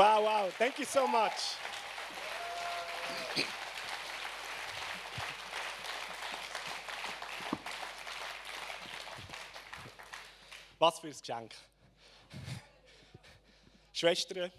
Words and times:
Wow, 0.00 0.22
wow. 0.22 0.50
Thank 0.56 0.78
you 0.78 0.86
so 0.86 1.06
much. 1.06 1.58
Was 10.78 11.00
für 11.00 11.08
ein 11.08 11.12
Geschenk. 11.12 11.54
Schwester, 13.92 14.50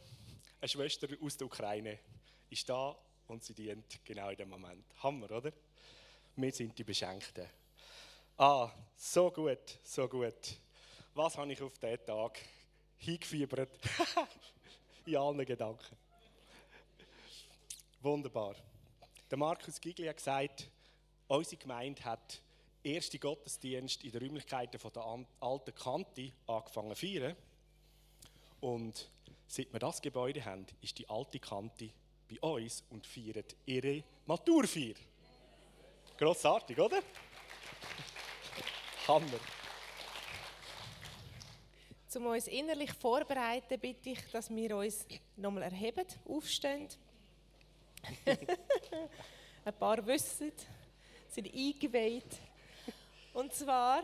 eine 0.61 0.69
Schwester 0.69 1.07
aus 1.19 1.38
der 1.38 1.47
Ukraine 1.47 1.97
ist 2.51 2.69
da 2.69 2.95
und 3.27 3.43
sie 3.43 3.55
dient 3.55 4.05
genau 4.05 4.29
in 4.29 4.37
dem 4.37 4.49
Moment. 4.49 4.85
Hammer, 5.01 5.31
oder? 5.31 5.51
Wir 6.35 6.51
sind 6.51 6.77
die 6.77 6.83
Beschenkten. 6.83 7.49
Ah, 8.37 8.69
so 8.95 9.31
gut, 9.31 9.80
so 9.84 10.08
gut. 10.08 10.59
Was 11.16 11.35
habe 11.35 11.52
ich 11.52 11.63
auf 11.63 11.80
diesen 11.80 12.05
Tag 12.05 12.38
hingefiebert? 12.99 13.71
in 15.05 15.17
allen 15.17 15.45
Gedanken. 15.45 15.97
Wunderbar. 18.01 18.55
Der 19.29 19.37
Markus 19.37 19.79
Gigli 19.79 20.07
hat 20.07 20.17
gesagt, 20.17 20.69
unsere 21.27 21.57
Gemeinde 21.57 22.03
hat 22.03 22.41
erste 22.83 23.19
Gottesdienst 23.19 24.03
in 24.03 24.11
den 24.11 24.23
Räumlichkeiten 24.23 24.79
der 24.93 25.25
alten 25.39 25.75
Kante 25.75 26.31
angefangen 26.47 26.95
zu 26.95 27.07
feiern. 27.07 27.35
Und 28.59 29.09
seit 29.47 29.71
wir 29.71 29.79
das 29.79 30.01
Gebäude 30.01 30.43
haben, 30.43 30.65
ist 30.81 30.97
die 30.97 31.09
alte 31.09 31.39
Kante 31.39 31.89
bei 32.29 32.39
uns 32.39 32.83
und 32.89 33.05
feiert 33.05 33.55
ihre 33.65 34.03
Maturfeier. 34.25 34.95
Grossartig, 36.17 36.79
oder? 36.79 37.02
Hammer. 39.07 39.60
Um 42.14 42.26
uns 42.26 42.48
innerlich 42.48 42.92
vorzubereiten, 42.92 43.80
bitte 43.80 44.09
ich, 44.09 44.20
dass 44.31 44.50
wir 44.50 44.76
uns 44.76 45.06
nochmal 45.38 45.64
erheben, 45.64 46.06
aufstehen. 46.28 46.90
Ein 49.66 49.73
paar 49.80 50.06
wissen, 50.06 50.52
sind 51.30 51.54
eingeweiht. 51.54 52.38
Und 53.34 53.54
zwar, 53.54 54.04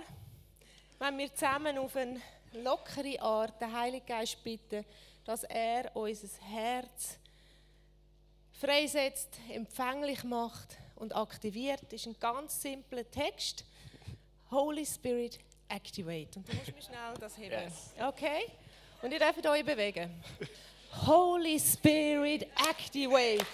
wenn 0.99 1.17
wir 1.17 1.33
zusammen 1.33 1.77
auf 1.79 1.95
eine 1.97 2.21
lockere 2.53 3.21
Art 3.21 3.59
den 3.59 3.77
Heiligen 3.77 4.05
Geist 4.05 4.41
bitten, 4.41 4.85
dass 5.25 5.43
er 5.43 5.93
unser 5.93 6.29
Herz 6.45 7.19
freisetzt, 8.53 9.37
empfänglich 9.49 10.23
macht 10.23 10.77
und 10.95 11.13
aktiviert, 11.13 11.91
ist 11.91 12.07
ein 12.07 12.15
ganz 12.19 12.61
simpler 12.61 13.09
Text. 13.11 13.65
Holy 14.49 14.85
Spirit, 14.85 15.39
activate. 15.69 16.37
Und 16.37 16.47
du 16.47 16.55
musst 16.55 16.73
mir 16.73 16.81
schnell 16.81 17.13
das 17.19 17.37
heben. 17.37 17.51
Yes. 17.51 17.93
Okay? 17.99 18.45
Und 19.01 19.11
ihr 19.11 19.19
dürft 19.19 19.45
euch 19.45 19.65
bewegen. 19.65 20.23
Holy 21.05 21.59
Spirit, 21.59 22.47
activate. 22.67 23.45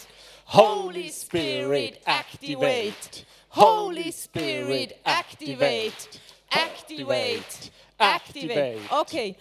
Holy 0.48 1.12
Spirit, 1.12 2.00
activate. 2.06 3.26
Holy 3.50 4.12
Spirit, 4.12 4.96
activate. 5.04 6.20
Activate. 6.50 7.72
Activate. 7.98 8.80
Okay. 8.90 9.36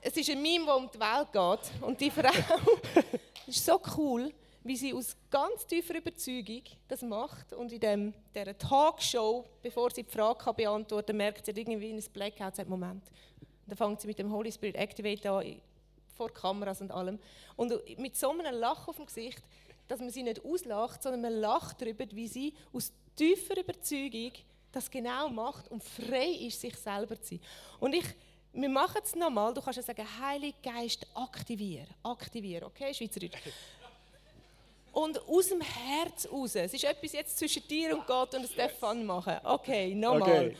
Es 0.00 0.16
ist 0.16 0.30
ein 0.30 0.40
Meme, 0.40 0.66
das 0.66 0.76
um 0.76 0.90
die 0.90 1.00
Welt 1.00 1.32
geht. 1.32 1.82
Und 1.82 2.00
die 2.00 2.10
Frau 2.10 2.30
ist 3.46 3.64
so 3.64 3.80
cool, 3.96 4.32
wie 4.66 4.76
sie 4.76 4.92
aus 4.92 5.16
ganz 5.30 5.66
tiefer 5.66 5.96
Überzeugung 5.96 6.62
das 6.88 7.02
macht. 7.02 7.52
Und 7.52 7.72
in 7.72 7.80
dem, 7.80 8.14
dieser 8.34 8.56
Talkshow, 8.56 9.44
bevor 9.62 9.90
sie 9.90 10.02
die 10.02 10.10
Frage 10.10 10.52
beantworten 10.52 11.06
kann, 11.06 11.16
merkt 11.16 11.46
sie 11.46 11.52
irgendwie 11.52 11.90
in 11.90 11.96
ein 11.96 12.04
Blackout, 12.12 12.56
sagt, 12.56 12.68
Moment. 12.68 13.02
Und 13.40 13.68
dann 13.68 13.76
fängt 13.76 14.00
sie 14.00 14.06
mit 14.06 14.18
dem 14.18 14.32
Holy 14.32 14.50
Spirit 14.50 14.76
Activate 14.76 15.30
an, 15.30 15.60
vor 16.14 16.30
Kameras 16.30 16.80
und 16.80 16.90
allem. 16.90 17.18
Und 17.56 17.72
mit 17.98 18.16
so 18.16 18.30
einem 18.30 18.54
Lachen 18.54 18.88
auf 18.88 18.96
dem 18.96 19.06
Gesicht, 19.06 19.42
dass 19.88 20.00
man 20.00 20.10
sie 20.10 20.22
nicht 20.22 20.44
auslacht, 20.44 21.02
sondern 21.02 21.22
man 21.22 21.32
lacht 21.32 21.80
darüber, 21.80 22.04
wie 22.10 22.28
sie 22.28 22.54
aus 22.72 22.92
tiefer 23.14 23.58
Überzeugung 23.58 24.32
das 24.72 24.90
genau 24.90 25.28
macht 25.28 25.70
und 25.70 25.82
frei 25.82 26.28
ist, 26.46 26.60
sich 26.60 26.76
selber 26.76 27.20
zu 27.20 27.36
sein. 27.36 27.40
Und 27.80 27.94
ich, 27.94 28.04
wir 28.52 28.68
machen 28.68 29.00
es 29.02 29.14
nochmal. 29.14 29.54
Du 29.54 29.62
kannst 29.62 29.78
ja 29.78 29.82
sagen, 29.82 30.06
Heilig 30.20 30.54
Geist, 30.62 31.06
aktivieren. 31.14 31.88
Aktivieren, 32.02 32.64
okay? 32.64 32.92
Schweizerdeutsch. 32.92 33.38
Und 34.96 35.20
aus 35.28 35.48
dem 35.48 35.60
Herz 35.60 36.26
raus. 36.32 36.54
Es 36.54 36.72
ist 36.72 36.84
etwas 36.84 37.12
jetzt 37.12 37.36
zwischen 37.38 37.68
dir 37.68 37.94
und 37.94 38.06
Gott 38.06 38.34
und 38.34 38.44
es 38.44 38.54
darf 38.54 38.78
Fun 38.78 39.04
machen. 39.04 39.36
Okay, 39.44 39.94
nochmal. 39.94 40.46
Okay. 40.46 40.56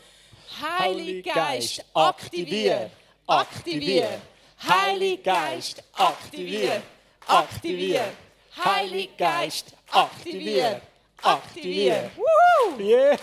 Heilig 0.60 1.24
Geist, 1.24 1.82
aktivieren. 1.94 2.90
Aktivieren. 3.26 4.20
Heilig 4.62 5.22
Geist, 5.22 5.82
aktivieren. 5.94 6.82
Aktivieren. 7.26 8.10
Heilig 8.62 9.16
Geist, 9.16 9.72
aktivieren. 9.90 10.82
Aktivieren. 11.22 12.10
Woo! 12.14 12.78
Yeah! 12.78 13.18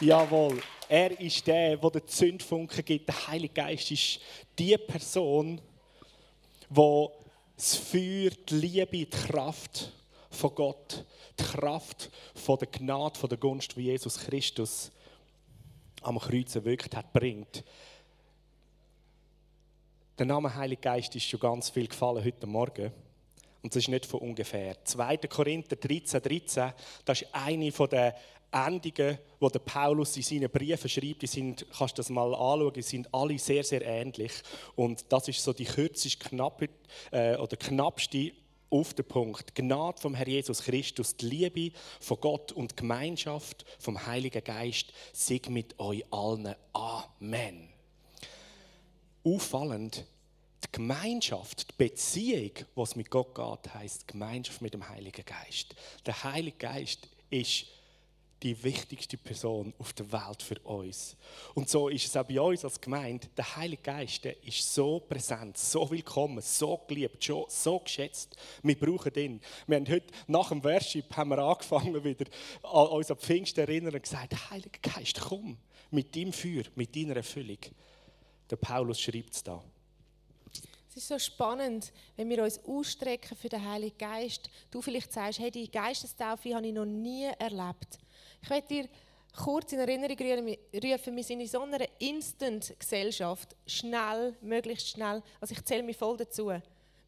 Jawohl. 0.00 0.62
Er 0.86 1.18
ist 1.18 1.46
der, 1.46 1.78
der 1.78 1.90
den 1.90 2.06
Zündfunken 2.06 2.84
gibt. 2.84 3.08
Der 3.08 3.26
Heilige 3.26 3.54
Geist 3.54 3.90
ist 3.90 4.20
die 4.58 4.76
Person, 4.76 5.58
die 6.68 7.23
das 7.56 7.76
Feuer, 7.76 8.30
die 8.30 8.54
Liebe, 8.54 8.86
die 8.90 9.06
Kraft 9.06 9.92
von 10.30 10.54
Gott, 10.54 11.04
die 11.38 11.42
Kraft 11.42 12.10
von 12.34 12.58
der 12.58 12.68
Gnade, 12.68 13.18
von 13.18 13.28
der 13.28 13.38
Gunst, 13.38 13.76
die 13.76 13.82
Jesus 13.82 14.18
Christus 14.18 14.90
am 16.02 16.18
Kreuz 16.18 16.54
wirkt 16.56 16.94
hat, 16.96 17.12
bringt. 17.12 17.64
Der 20.18 20.26
Name 20.26 20.54
Heilige 20.54 20.82
Geist 20.82 21.14
ist 21.16 21.24
schon 21.24 21.40
ganz 21.40 21.70
viel 21.70 21.88
gefallen 21.88 22.24
heute 22.24 22.46
Morgen. 22.46 22.92
Und 23.62 23.74
das 23.74 23.82
ist 23.82 23.88
nicht 23.88 24.04
von 24.04 24.20
ungefähr. 24.20 24.76
2. 24.84 25.16
Korinther 25.16 25.76
13, 25.76 26.20
13, 26.20 26.72
das 27.04 27.22
ist 27.22 27.34
eine 27.34 27.70
der 27.70 28.14
Endungen, 28.54 29.18
die 29.40 29.58
Paulus 29.58 30.16
in 30.16 30.22
seinen 30.22 30.48
Briefen 30.48 30.88
schreibt, 30.88 31.22
die 31.22 31.26
sind, 31.26 31.66
kannst 31.76 31.98
du 31.98 32.00
das 32.00 32.08
mal 32.08 32.32
anschauen, 32.32 32.72
die 32.72 32.82
sind 32.82 33.12
alle 33.12 33.38
sehr, 33.38 33.64
sehr 33.64 33.84
ähnlich. 33.84 34.32
Und 34.76 35.04
das 35.08 35.28
ist 35.28 35.42
so 35.42 35.52
die 35.52 35.64
kürzeste, 35.64 36.28
knappe, 36.28 36.68
äh, 37.10 37.36
oder 37.36 37.56
knappste 37.56 38.32
auf 38.70 38.94
den 38.94 39.04
Punkt. 39.04 39.54
Gnade 39.54 40.00
vom 40.00 40.14
Herr 40.14 40.28
Jesus 40.28 40.62
Christus, 40.62 41.16
die 41.16 41.26
Liebe 41.26 41.76
von 42.00 42.20
Gott 42.20 42.52
und 42.52 42.72
die 42.72 42.76
Gemeinschaft 42.76 43.64
vom 43.78 44.06
Heiligen 44.06 44.42
Geist 44.42 44.92
sei 45.12 45.40
mit 45.48 45.78
euch 45.78 46.04
allen. 46.12 46.54
Amen. 46.72 47.68
Auffallend, 49.24 50.04
die 50.64 50.68
Gemeinschaft, 50.72 51.70
die 51.70 51.84
Beziehung, 51.84 52.52
was 52.74 52.96
mit 52.96 53.10
Gott 53.10 53.34
geht, 53.34 53.74
heißt 53.74 54.08
Gemeinschaft 54.08 54.62
mit 54.62 54.74
dem 54.74 54.88
Heiligen 54.88 55.24
Geist. 55.24 55.74
Der 56.06 56.22
Heilige 56.24 56.56
Geist 56.56 57.08
ist 57.30 57.66
die 58.44 58.62
wichtigste 58.62 59.16
Person 59.16 59.72
auf 59.78 59.94
der 59.94 60.12
Welt 60.12 60.42
für 60.42 60.58
uns. 60.60 61.16
Und 61.54 61.68
so 61.70 61.88
ist 61.88 62.04
es 62.04 62.16
auch 62.16 62.24
bei 62.24 62.38
uns 62.38 62.62
als 62.62 62.78
Gemeinde. 62.78 63.26
Der 63.36 63.56
Heilige 63.56 63.82
Geist 63.82 64.22
der 64.22 64.44
ist 64.44 64.72
so 64.72 65.00
präsent, 65.00 65.56
so 65.56 65.90
willkommen, 65.90 66.42
so 66.42 66.78
geliebt, 66.86 67.24
so 67.48 67.78
geschätzt. 67.78 68.36
Wir 68.62 68.78
brauchen 68.78 69.14
ihn. 69.14 69.40
Wir 69.66 69.78
haben 69.78 69.88
heute 69.88 70.12
nach 70.26 70.50
dem 70.50 70.62
Worship 70.62 71.16
haben 71.16 71.30
wir 71.30 71.38
angefangen, 71.38 72.04
wieder 72.04 72.26
an 72.62 72.88
uns 72.88 73.10
an 73.10 73.16
Pfingst 73.16 73.56
erinnern 73.56 73.94
und 73.94 74.02
gesagt, 74.02 74.50
Heilige 74.50 74.78
Geist, 74.80 75.18
komm 75.20 75.56
mit 75.90 76.14
deinem 76.14 76.32
Feuer, 76.32 76.64
mit 76.74 76.94
deiner 76.94 77.16
Erfüllung. 77.16 77.58
Der 78.50 78.56
Paulus 78.56 79.00
schreibt 79.00 79.34
es 79.34 79.42
da. 79.42 79.64
Es 80.90 80.98
ist 80.98 81.08
so 81.08 81.18
spannend, 81.18 81.92
wenn 82.14 82.28
wir 82.28 82.44
uns 82.44 82.62
ausstrecken 82.62 83.36
für 83.36 83.48
den 83.48 83.66
Heiligen 83.66 83.96
Geist. 83.96 84.50
Du 84.70 84.82
vielleicht 84.82 85.12
sagst, 85.12 85.40
hey, 85.40 85.50
die 85.50 85.70
Geistestaufe 85.70 86.54
habe 86.54 86.66
ich 86.66 86.72
noch 86.72 86.84
nie 86.84 87.30
erlebt. 87.38 87.98
Ich 88.44 88.50
möchte 88.50 88.74
dir 88.74 88.88
kurz 89.34 89.72
in 89.72 89.78
Erinnerung 89.78 90.18
rufen, 90.18 91.16
wir 91.16 91.24
sind 91.24 91.40
in 91.40 91.46
so 91.46 91.62
einer 91.62 91.86
Instant-Gesellschaft, 91.98 93.56
schnell, 93.66 94.36
möglichst 94.42 94.90
schnell. 94.90 95.22
Also 95.40 95.54
ich 95.54 95.64
zähle 95.64 95.82
mich 95.82 95.96
voll 95.96 96.18
dazu. 96.18 96.52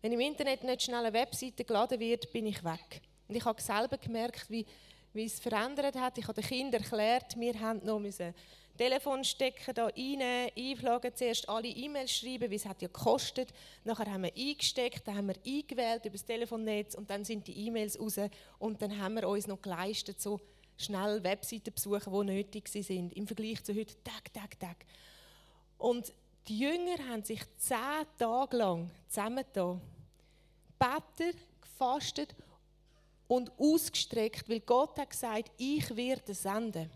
Wenn 0.01 0.13
im 0.13 0.21
Internet 0.21 0.65
nicht 0.65 0.85
schnell 0.85 1.05
eine 1.05 1.13
Webseite 1.13 1.63
geladen 1.63 2.01
wird, 2.01 2.33
bin 2.33 2.47
ich 2.47 2.65
weg. 2.65 3.03
Und 3.29 3.35
ich 3.35 3.45
habe 3.45 3.61
selber 3.61 3.99
gemerkt, 3.99 4.47
wie, 4.49 4.65
wie 5.13 5.27
es 5.27 5.39
verändert 5.39 5.97
hat. 5.97 6.17
Ich 6.17 6.27
habe 6.27 6.41
den 6.41 6.49
Kindern 6.49 6.83
erklärt, 6.83 7.39
wir 7.39 7.61
haben 7.61 7.85
noch 7.85 7.99
müssen 7.99 8.33
Telefon 8.79 9.23
stecken, 9.23 9.75
da 9.75 9.87
rein, 9.87 10.51
einflagen, 10.57 11.15
zuerst 11.15 11.49
alle 11.51 11.69
E-Mails 11.69 12.13
schreiben, 12.13 12.51
wie 12.51 12.57
es 12.57 12.65
hat 12.65 12.81
ja 12.81 12.89
gekostet. 12.89 13.51
Nachher 13.85 14.11
haben 14.11 14.23
wir 14.23 14.33
eingesteckt, 14.35 15.07
dann 15.07 15.17
haben 15.17 15.29
wir 15.29 15.37
eingewählt 15.47 16.07
über 16.07 16.13
das 16.13 16.25
Telefonnetz 16.25 16.95
und 16.95 17.11
dann 17.11 17.25
sind 17.27 17.47
die 17.47 17.67
E-Mails 17.67 18.01
raus 18.01 18.19
und 18.59 18.81
dann 18.81 18.99
haben 18.99 19.15
wir 19.15 19.29
uns 19.29 19.47
noch 19.47 19.61
geleistet, 19.61 20.21
so 20.21 20.41
schnell 20.77 21.23
Webseiten 21.23 21.73
besuchen, 21.73 22.13
die 22.13 22.35
nötig 22.35 22.69
sind, 22.69 23.13
im 23.15 23.27
Vergleich 23.27 23.63
zu 23.65 23.75
heute, 23.75 23.95
Tag, 24.03 24.33
Tag, 24.33 24.59
Tag. 24.59 24.77
Und 25.79 26.13
die 26.49 26.59
Jünger 26.59 26.99
haben 27.09 27.25
sich 27.25 27.41
zehn 27.57 28.07
Tage 28.19 28.57
lang 28.57 28.91
zusammengetan, 29.09 29.81
betet, 30.79 31.37
gefastet 31.61 32.35
und 33.29 33.51
ausgestreckt, 33.59 34.49
weil 34.49 34.61
Gott 34.61 34.99
hat 34.99 35.11
gesagt, 35.11 35.51
ich 35.57 35.95
werde 35.97 36.35
senden. 36.35 36.91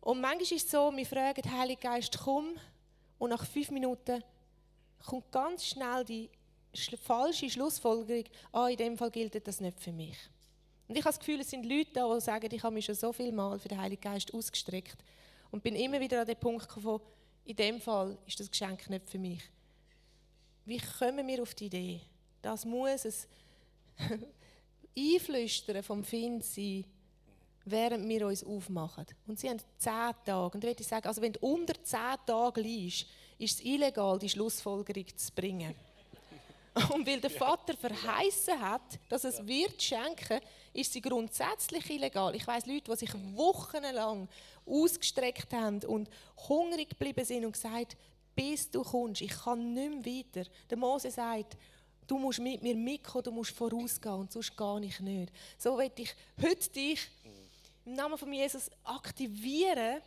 Und 0.00 0.20
manchmal 0.20 0.42
ist 0.42 0.52
es 0.52 0.70
so, 0.70 0.92
wir 0.94 1.06
fragen, 1.06 1.50
Heiliger 1.50 1.90
Geist, 1.90 2.18
komm, 2.22 2.56
und 3.18 3.30
nach 3.30 3.44
fünf 3.46 3.70
Minuten 3.70 4.22
kommt 5.04 5.32
ganz 5.32 5.64
schnell 5.64 6.04
die 6.04 6.28
falsche 7.02 7.48
Schlussfolgerung, 7.48 8.24
ah, 8.52 8.68
in 8.68 8.76
dem 8.76 8.98
Fall 8.98 9.10
gilt 9.10 9.46
das 9.46 9.60
nicht 9.60 9.80
für 9.80 9.92
mich. 9.92 10.18
Und 10.88 10.96
ich 10.96 11.04
habe 11.04 11.12
das 11.12 11.18
Gefühl, 11.18 11.40
es 11.40 11.50
sind 11.50 11.66
Leute 11.66 11.90
da, 11.92 12.14
die 12.14 12.20
sagen, 12.20 12.48
ich 12.52 12.62
habe 12.62 12.74
mich 12.74 12.84
schon 12.84 12.94
so 12.94 13.12
viel 13.12 13.32
Mal 13.32 13.58
für 13.58 13.68
den 13.68 13.80
Heiligen 13.80 14.00
Geist 14.00 14.32
ausgestreckt 14.32 14.96
und 15.50 15.62
bin 15.62 15.74
immer 15.74 16.00
wieder 16.00 16.20
an 16.20 16.26
den 16.26 16.36
Punkt 16.36 16.68
gekommen, 16.68 17.00
in 17.44 17.56
dem 17.56 17.80
Fall 17.80 18.16
ist 18.26 18.38
das 18.40 18.50
Geschenk 18.50 18.88
nicht 18.90 19.08
für 19.08 19.18
mich. 19.18 19.42
Wie 20.64 20.80
kommen 20.98 21.26
wir 21.26 21.42
auf 21.42 21.54
die 21.54 21.66
Idee? 21.66 22.00
Das 22.42 22.64
muss 22.64 23.04
es 23.04 23.28
Einflüstern 24.98 25.82
vom 25.82 26.04
Find 26.04 26.44
sein, 26.44 26.84
während 27.64 28.08
wir 28.08 28.26
uns 28.26 28.42
aufmachen. 28.44 29.06
Und 29.26 29.38
sie 29.38 29.48
haben 29.48 29.60
zehn 29.78 30.12
Tage. 30.24 30.56
Und 30.56 30.64
ich 30.64 30.70
würde 30.70 30.84
sagen, 30.84 31.06
also 31.06 31.22
wenn 31.22 31.32
du 31.32 31.40
unter 31.40 31.74
zehn 31.82 32.16
Tagen 32.26 32.62
liest, 32.62 33.06
ist 33.38 33.60
es 33.60 33.64
illegal, 33.64 34.18
die 34.18 34.28
Schlussfolgerung 34.28 35.06
zu 35.16 35.32
bringen. 35.32 35.74
Und 36.92 37.06
weil 37.06 37.20
der 37.20 37.30
Vater 37.30 37.74
verheißen 37.74 38.60
hat, 38.60 38.98
dass 39.08 39.24
es 39.24 39.44
wird 39.46 39.82
schenken, 39.82 40.40
ist 40.74 40.92
sie 40.92 41.00
grundsätzlich 41.00 41.88
illegal. 41.88 42.34
Ich 42.34 42.46
weiß 42.46 42.66
Leute, 42.66 42.90
die 42.90 42.96
sich 42.96 43.14
wochenlang 43.34 44.28
ausgestreckt 44.66 45.52
haben 45.54 45.82
und 45.84 46.10
hungrig 46.48 46.90
geblieben 46.90 47.24
sind 47.24 47.46
und 47.46 47.52
gesagt, 47.52 47.96
bis 48.34 48.70
du 48.70 48.82
kommst, 48.82 49.22
ich 49.22 49.30
kann 49.30 49.72
nicht 49.72 50.04
mehr 50.04 50.24
weiter. 50.24 50.50
Der 50.68 50.76
Mose 50.76 51.10
sagt, 51.10 51.56
du 52.06 52.18
musst 52.18 52.40
mit 52.40 52.62
mir 52.62 52.74
mitkommen, 52.74 53.24
du 53.24 53.30
musst 53.30 53.52
vorausgehen 53.52 54.14
und 54.14 54.32
sonst 54.32 54.54
gar 54.54 54.78
nicht 54.78 55.00
nicht. 55.00 55.32
So 55.56 55.78
will 55.78 55.90
ich 55.96 56.14
heute 56.42 56.70
dich 56.70 57.08
im 57.86 57.94
Namen 57.94 58.18
von 58.18 58.30
Jesus 58.30 58.70
aktivieren, 58.84 60.02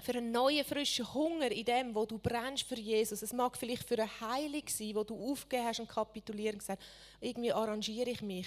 für 0.00 0.12
einen 0.12 0.32
neuen, 0.32 0.64
frischen 0.64 1.12
Hunger 1.12 1.50
in 1.50 1.64
dem, 1.64 1.94
wo 1.94 2.06
du 2.06 2.18
brennst 2.18 2.64
für 2.64 2.78
Jesus. 2.78 3.22
Es 3.22 3.32
mag 3.32 3.56
vielleicht 3.56 3.86
für 3.86 3.94
eine 3.94 4.20
Heilung 4.20 4.62
sein, 4.66 4.94
wo 4.94 5.04
du 5.04 5.32
aufgegeben 5.32 5.66
hast 5.66 5.80
und 5.80 5.88
kapituliert 5.88 6.54
und 6.54 6.58
gesagt 6.60 6.82
irgendwie 7.20 7.52
arrangiere 7.52 8.10
ich 8.10 8.22
mich. 8.22 8.46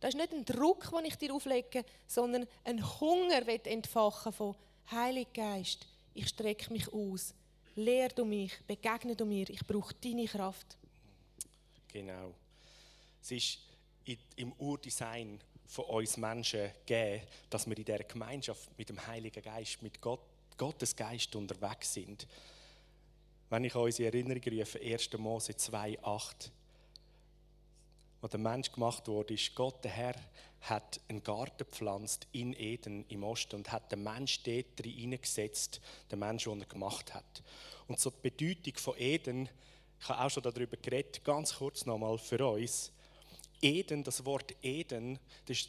Das 0.00 0.14
ist 0.14 0.20
nicht 0.20 0.32
ein 0.32 0.44
Druck, 0.44 0.90
den 0.90 1.04
ich 1.04 1.16
dir 1.16 1.32
auflege, 1.32 1.84
sondern 2.08 2.46
ein 2.64 2.82
Hunger 3.00 3.46
wird 3.46 3.66
entfachen 3.66 4.32
von 4.32 4.56
Heiliger 4.90 5.30
Geist. 5.32 5.86
Ich 6.14 6.28
strecke 6.28 6.72
mich 6.72 6.92
aus. 6.92 7.34
Lehr 7.76 8.08
du 8.08 8.24
mich, 8.24 8.52
begegne 8.66 9.14
du 9.14 9.24
mir. 9.24 9.48
Ich 9.48 9.64
brauche 9.66 9.94
deine 9.94 10.26
Kraft. 10.26 10.76
Genau. 11.88 12.34
Es 13.22 13.30
ist 13.30 13.58
im 14.36 14.52
Urdesign 14.54 15.40
von 15.66 15.84
uns 15.86 16.16
Menschen 16.16 16.70
gegeben, 16.84 17.22
dass 17.48 17.66
wir 17.66 17.78
in 17.78 17.84
dieser 17.84 18.04
Gemeinschaft 18.04 18.76
mit 18.76 18.88
dem 18.88 19.06
Heiligen 19.06 19.42
Geist, 19.42 19.80
mit 19.82 20.00
Gott 20.00 20.20
Gottes 20.62 20.94
Geist 20.94 21.34
unterwegs 21.34 21.92
sind. 21.92 22.28
Wenn 23.50 23.64
ich 23.64 23.74
an 23.74 23.82
unsere 23.82 24.06
Erinnerung 24.06 24.60
rufe, 24.60 24.80
1. 24.80 25.12
Mose 25.18 25.54
2,8, 25.54 26.50
wo 28.20 28.28
der 28.28 28.38
Mensch 28.38 28.70
gemacht 28.70 29.08
wurde, 29.08 29.34
ist 29.34 29.56
Gott, 29.56 29.82
der 29.82 29.90
Herr, 29.90 30.14
hat 30.60 31.00
einen 31.08 31.20
Garten 31.24 31.64
gepflanzt 31.66 32.28
in 32.30 32.54
Eden 32.54 33.04
im 33.08 33.24
Osten 33.24 33.56
und 33.56 33.72
hat 33.72 33.90
den 33.90 34.04
Mensch 34.04 34.40
dort 34.44 34.80
hineingesetzt, 34.80 35.80
den 36.12 36.20
Mensch, 36.20 36.44
den 36.44 36.60
er 36.60 36.66
gemacht 36.66 37.12
hat. 37.12 37.42
Und 37.88 37.98
so 37.98 38.10
die 38.10 38.30
Bedeutung 38.30 38.76
von 38.76 38.96
Eden, 38.98 39.48
ich 39.98 40.08
habe 40.08 40.24
auch 40.24 40.30
schon 40.30 40.44
darüber 40.44 40.76
geredet, 40.76 41.24
ganz 41.24 41.56
kurz 41.56 41.86
nochmal 41.86 42.18
für 42.18 42.46
uns. 42.46 42.92
Eden, 43.60 44.04
das 44.04 44.24
Wort 44.24 44.54
Eden, 44.62 45.18
das 45.44 45.66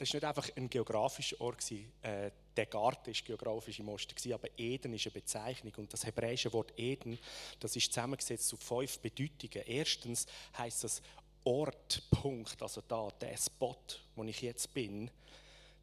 ist 0.00 0.12
nicht 0.12 0.24
einfach 0.24 0.50
ein 0.54 0.68
geografischer 0.68 1.40
Ort. 1.40 1.64
Äh, 2.02 2.30
der 2.58 2.66
Garten 2.66 3.14
war 3.14 3.22
geografisch 3.24 3.78
im 3.78 3.88
Osten, 3.88 4.32
aber 4.32 4.48
Eden 4.58 4.92
ist 4.92 5.06
eine 5.06 5.12
Bezeichnung. 5.12 5.72
Und 5.76 5.92
das 5.92 6.04
hebräische 6.04 6.52
Wort 6.52 6.76
Eden, 6.76 7.16
das 7.60 7.76
ist 7.76 7.92
zusammengesetzt 7.92 8.48
zu 8.48 8.56
fünf 8.56 8.98
Bedeutungen. 8.98 9.64
Erstens 9.64 10.26
heißt 10.58 10.82
das 10.82 11.00
Ort, 11.44 12.02
Punkt, 12.10 12.60
also 12.60 12.82
da, 12.88 13.10
der 13.20 13.36
Spot, 13.36 13.76
wo 14.16 14.24
ich 14.24 14.42
jetzt 14.42 14.74
bin, 14.74 15.08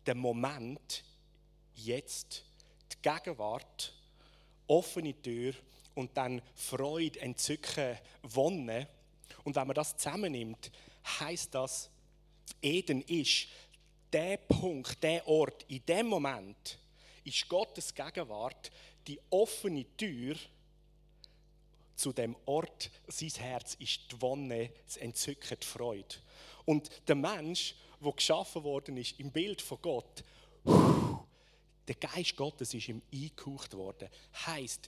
der 0.05 0.15
Moment, 0.15 1.05
jetzt, 1.75 2.43
die 2.91 2.97
Gegenwart, 3.01 3.93
offene 4.67 5.19
Tür 5.21 5.53
und 5.93 6.17
dann 6.17 6.41
Freude, 6.55 7.21
Entzücken, 7.21 7.97
Wonne. 8.21 8.89
Und 9.45 9.55
wenn 9.55 9.67
man 9.67 9.75
das 9.75 9.95
zusammennimmt, 9.95 10.71
heißt 11.21 11.55
das, 11.55 11.89
Eden 12.61 13.01
ist 13.03 13.47
der 14.15 14.37
Punkt, 14.37 15.03
der 15.03 15.27
Ort, 15.27 15.65
in 15.67 15.85
dem 15.85 16.07
Moment 16.07 16.79
ist 17.25 17.49
Gottes 17.49 17.93
Gegenwart 17.93 18.71
die 19.05 19.19
offene 19.29 19.85
Tür 19.97 20.37
zu 21.97 22.13
dem 22.13 22.33
Ort. 22.45 22.89
Sein 23.07 23.31
Herz 23.31 23.75
ist 23.77 24.09
die 24.09 24.21
Wonne, 24.21 24.71
das 24.85 24.95
Entzücken, 24.95 25.57
die 25.61 25.67
Freude. 25.67 26.15
Und 26.63 26.89
der 27.05 27.15
Mensch, 27.15 27.75
der 27.99 28.13
geschaffen 28.13 28.63
worden 28.63 28.95
ist 28.95 29.19
im 29.19 29.31
Bild 29.31 29.61
von 29.61 29.81
Gott, 29.81 30.23
der 30.65 31.95
Geist 31.95 32.37
Gottes 32.37 32.73
ist 32.73 32.87
ihm 32.87 33.01
eingehaucht 33.13 33.73
worden. 33.73 34.07
Heißt, 34.45 34.87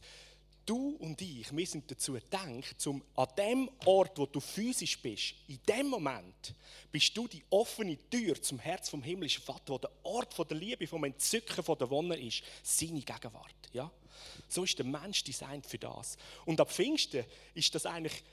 du 0.68 0.98
und 1.00 1.20
ich, 1.22 1.56
wir 1.56 1.66
sind 1.66 1.90
dazu 1.90 2.14
gedacht, 2.14 2.86
um 2.86 3.04
an 3.16 3.28
dem 3.38 3.70
Ort, 3.86 4.18
wo 4.20 4.26
du 4.26 4.40
physisch 4.40 5.02
bist, 5.02 5.34
in 5.48 5.60
dem 5.68 5.88
Moment, 5.88 6.54
bist 6.92 7.18
du 7.18 7.28
die 7.28 7.44
offene 7.50 7.98
Tür 8.10 8.40
zum 8.42 8.60
Herz 8.60 8.90
vom 8.90 9.02
himmlischen 9.02 9.44
Vater, 9.44 9.74
wo 9.74 9.78
der 9.80 9.92
Ort 10.04 10.34
von 10.34 10.48
der 10.48 10.58
Liebe, 10.58 10.86
vom 10.86 11.04
Entzücken, 11.04 11.64
von 11.64 11.78
der 11.78 11.90
Wonne 11.90 12.16
ist, 12.18 12.44
seine 12.62 13.02
Gegenwart. 13.02 13.56
Ja? 13.74 13.92
So 14.48 14.64
ist 14.64 14.78
der 14.78 14.86
Mensch 14.86 15.24
designt 15.24 15.66
für 15.66 15.80
das. 15.80 16.18
Und 16.46 16.60
ab 16.62 16.72
Pfingsten 16.72 17.26
ist 17.54 17.74
das 17.74 17.86
eigentlich 17.86 18.24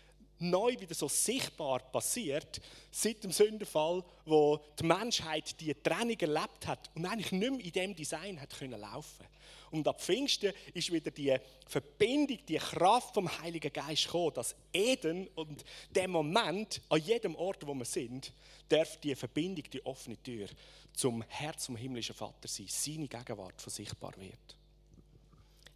neu 0.50 0.78
wieder 0.78 0.94
so 0.94 1.08
sichtbar 1.08 1.80
passiert, 1.90 2.60
seit 2.90 3.24
dem 3.24 3.32
Sündenfall, 3.32 4.04
wo 4.24 4.60
die 4.78 4.84
Menschheit 4.84 5.60
die 5.60 5.74
Trennung 5.74 6.18
erlebt 6.18 6.66
hat 6.66 6.90
und 6.94 7.06
eigentlich 7.06 7.32
nicht 7.32 7.50
mehr 7.50 7.64
in 7.64 7.72
dem 7.72 7.96
Design 7.96 8.40
hat 8.40 8.58
können 8.58 8.80
laufen. 8.80 9.26
Und 9.70 9.88
ab 9.88 10.00
Pfingsten 10.00 10.52
ist 10.72 10.92
wieder 10.92 11.10
die 11.10 11.36
Verbindung, 11.66 12.38
die 12.46 12.58
Kraft 12.58 13.14
vom 13.14 13.28
Heiligen 13.40 13.72
Geist 13.72 14.04
gekommen, 14.04 14.32
dass 14.34 14.54
Eden 14.72 15.26
und 15.34 15.64
der 15.90 16.06
Moment, 16.06 16.80
an 16.88 17.00
jedem 17.00 17.34
Ort, 17.34 17.66
wo 17.66 17.74
wir 17.74 17.84
sind, 17.84 18.32
darf 18.68 19.00
die 19.00 19.16
Verbindung, 19.16 19.64
die 19.72 19.84
offene 19.84 20.16
Tür 20.22 20.48
zum 20.92 21.22
Herz 21.26 21.66
vom 21.66 21.76
himmlischen 21.76 22.14
Vater 22.14 22.46
sein, 22.46 22.66
seine 22.68 23.08
Gegenwart, 23.08 23.60
von 23.60 23.72
sichtbar 23.72 24.12
wird. 24.16 24.56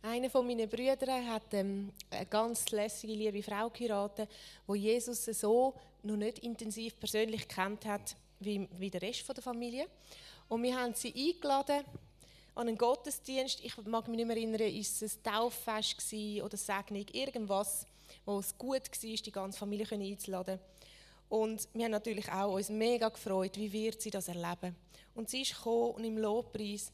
Einer 0.00 0.30
von 0.30 0.46
meinen 0.46 0.68
Brüdern 0.68 1.28
hat 1.28 1.52
ähm, 1.52 1.90
eine 2.10 2.26
ganz 2.26 2.70
lässige, 2.70 3.14
liebe 3.14 3.42
Frau 3.42 3.68
geheiratet, 3.68 4.30
wo 4.64 4.76
Jesus 4.76 5.24
so 5.24 5.74
noch 6.04 6.16
nicht 6.16 6.38
intensiv 6.38 6.98
persönlich 7.00 7.48
kennt 7.48 7.84
hat 7.84 8.14
wie, 8.38 8.68
wie 8.78 8.90
der 8.90 9.02
Rest 9.02 9.28
der 9.28 9.42
Familie. 9.42 9.88
Und 10.48 10.62
wir 10.62 10.78
haben 10.78 10.94
sie 10.94 11.12
eingeladen 11.12 11.84
an 12.54 12.68
einen 12.68 12.78
Gottesdienst. 12.78 13.64
Ich 13.64 13.76
mag 13.86 14.06
mich 14.06 14.18
nicht 14.18 14.26
mehr 14.26 14.36
erinnern, 14.36 14.60
ist 14.62 15.02
es 15.02 15.16
ein 15.16 15.22
Tauffest 15.24 16.14
oder 16.44 16.56
Segnung, 16.56 17.06
irgendwas, 17.12 17.84
wo 18.24 18.38
es 18.38 18.56
gut 18.56 18.82
war, 18.82 19.16
die 19.16 19.32
ganze 19.32 19.58
Familie 19.58 19.86
einzuladen. 19.90 20.60
Und 21.28 21.68
wir 21.74 21.84
haben 21.84 21.90
natürlich 21.90 22.30
auch 22.30 22.54
uns 22.54 22.68
mega 22.70 23.08
gefreut, 23.08 23.56
wie 23.56 23.72
wird 23.72 24.00
sie 24.00 24.10
das 24.10 24.28
erleben. 24.28 24.76
Und 25.16 25.28
sie 25.28 25.42
ist 25.42 25.56
gekommen 25.56 25.90
und 25.90 26.04
im 26.04 26.18
Lobpreis 26.18 26.92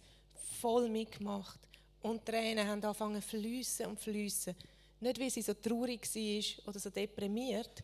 voll 0.60 0.88
mitgemacht. 0.88 1.60
Und 2.04 2.26
Tränen 2.26 2.68
haben 2.68 2.84
angefangen 2.84 3.22
zu 3.22 3.28
fließen 3.28 3.86
und 3.86 3.98
fließen. 3.98 4.54
Nicht, 5.00 5.18
weil 5.18 5.30
sie 5.30 5.40
so 5.40 5.54
traurig 5.54 6.06
war 6.14 6.68
oder 6.68 6.78
so 6.78 6.90
deprimiert, 6.90 7.82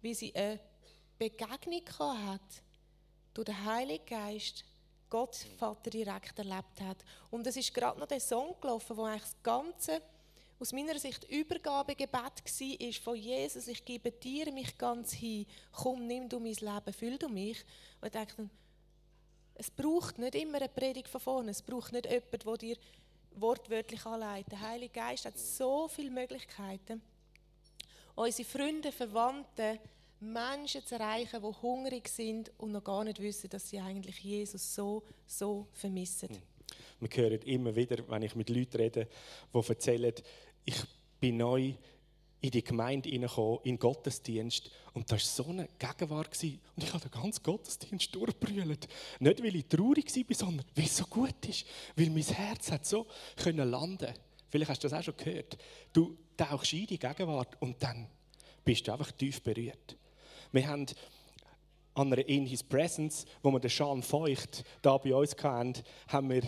weil 0.00 0.14
sie 0.14 0.32
eine 0.32 0.60
Begegnung 1.18 1.82
hat 1.98 2.62
durch 3.34 3.46
den 3.46 3.64
Heiligen 3.64 4.06
Geist, 4.06 4.64
Gott 5.10 5.34
Vater 5.58 5.90
direkt 5.90 6.38
erlebt 6.38 6.80
hat. 6.80 6.98
Und 7.32 7.48
es 7.48 7.56
ist 7.56 7.74
gerade 7.74 7.98
noch 7.98 8.06
der 8.06 8.20
Song 8.20 8.54
gelaufen, 8.60 8.96
wo 8.96 9.02
eigentlich 9.02 9.22
das 9.22 9.42
Ganze 9.42 10.02
aus 10.60 10.72
meiner 10.72 10.96
Sicht 10.96 11.24
Übergabegebet 11.28 12.12
war 12.14 12.92
von 13.02 13.16
Jesus, 13.16 13.66
ich 13.66 13.84
gebe 13.84 14.12
dir 14.12 14.52
mich 14.52 14.78
ganz 14.78 15.12
hin, 15.14 15.46
komm, 15.72 16.06
nimm 16.06 16.28
du 16.28 16.38
mein 16.38 16.54
Leben, 16.54 16.92
füll 16.92 17.18
du 17.18 17.28
mich. 17.28 17.64
Und 18.00 18.06
ich 18.06 18.12
dachte, 18.12 18.48
es 19.56 19.68
braucht 19.68 20.16
nicht 20.18 20.36
immer 20.36 20.58
eine 20.58 20.68
Predigt 20.68 21.08
von 21.08 21.20
vorne, 21.20 21.50
es 21.50 21.62
braucht 21.62 21.92
nicht 21.92 22.06
jemand, 22.06 22.44
der 22.44 22.56
dir 22.56 22.76
wortwörtlich 23.40 24.04
anleiten. 24.06 24.50
Der 24.50 24.60
Heilige 24.60 24.94
Geist 24.94 25.24
hat 25.24 25.38
so 25.38 25.88
viele 25.88 26.10
Möglichkeiten, 26.10 27.00
unsere 28.14 28.48
Freunde, 28.48 28.92
Verwandte, 28.92 29.78
Menschen 30.20 30.84
zu 30.84 30.96
erreichen, 30.96 31.40
die 31.40 31.62
hungrig 31.62 32.08
sind 32.08 32.50
und 32.58 32.72
noch 32.72 32.82
gar 32.82 33.04
nicht 33.04 33.20
wissen, 33.20 33.48
dass 33.50 33.68
sie 33.68 33.78
eigentlich 33.78 34.18
Jesus 34.18 34.74
so, 34.74 35.04
so 35.26 35.68
vermissen. 35.72 36.30
Hm. 36.30 36.42
Wir 37.00 37.22
hören 37.22 37.40
immer 37.42 37.74
wieder, 37.74 37.96
wenn 38.08 38.22
ich 38.22 38.34
mit 38.34 38.50
Leuten 38.50 38.76
rede, 38.76 39.06
die 39.54 39.68
erzählen, 39.68 40.12
ich 40.64 40.76
bin 41.20 41.36
neu 41.36 41.74
in 42.40 42.50
die 42.50 42.62
Gemeinde 42.62 43.08
hineingekommen, 43.08 43.60
in 43.64 43.74
den 43.74 43.78
Gottesdienst. 43.78 44.70
Und 44.94 45.10
da 45.10 45.12
war 45.12 45.18
so 45.18 45.46
eine 45.46 45.68
Gegenwart. 45.78 46.36
Und 46.42 46.84
ich 46.84 46.92
habe 46.92 47.08
den 47.08 47.22
ganzen 47.22 47.42
Gottesdienst 47.42 48.14
durchbrüllt. 48.14 48.88
Nicht, 49.18 49.42
weil 49.42 49.56
ich 49.56 49.66
traurig 49.66 50.14
war, 50.14 50.36
sondern 50.36 50.66
weil 50.74 50.84
es 50.84 50.96
so 50.96 51.04
gut 51.04 51.46
ist. 51.48 51.66
Weil 51.96 52.10
mein 52.10 52.22
Herz 52.22 52.70
hat 52.70 52.86
so 52.86 53.06
können 53.36 53.70
landen 53.70 54.14
Vielleicht 54.50 54.70
hast 54.70 54.82
du 54.82 54.88
das 54.88 54.98
auch 54.98 55.04
schon 55.04 55.16
gehört. 55.16 55.58
Du 55.92 56.16
tauchst 56.36 56.72
in 56.72 56.86
die 56.86 56.98
Gegenwart 56.98 57.60
und 57.60 57.82
dann 57.82 58.06
bist 58.64 58.86
du 58.86 58.92
einfach 58.92 59.12
tief 59.12 59.42
berührt. 59.42 59.96
Wir 60.52 60.66
haben 60.66 60.86
an 61.94 62.12
einer 62.12 62.26
In 62.26 62.46
His 62.46 62.62
Presence, 62.62 63.26
wo 63.42 63.50
wir 63.50 63.60
den 63.60 63.70
Sean 63.70 64.02
Feucht 64.02 64.64
da 64.80 64.96
bei 64.96 65.14
uns 65.14 65.36
hatten, 65.42 65.74
haben 66.06 66.30
wir 66.30 66.42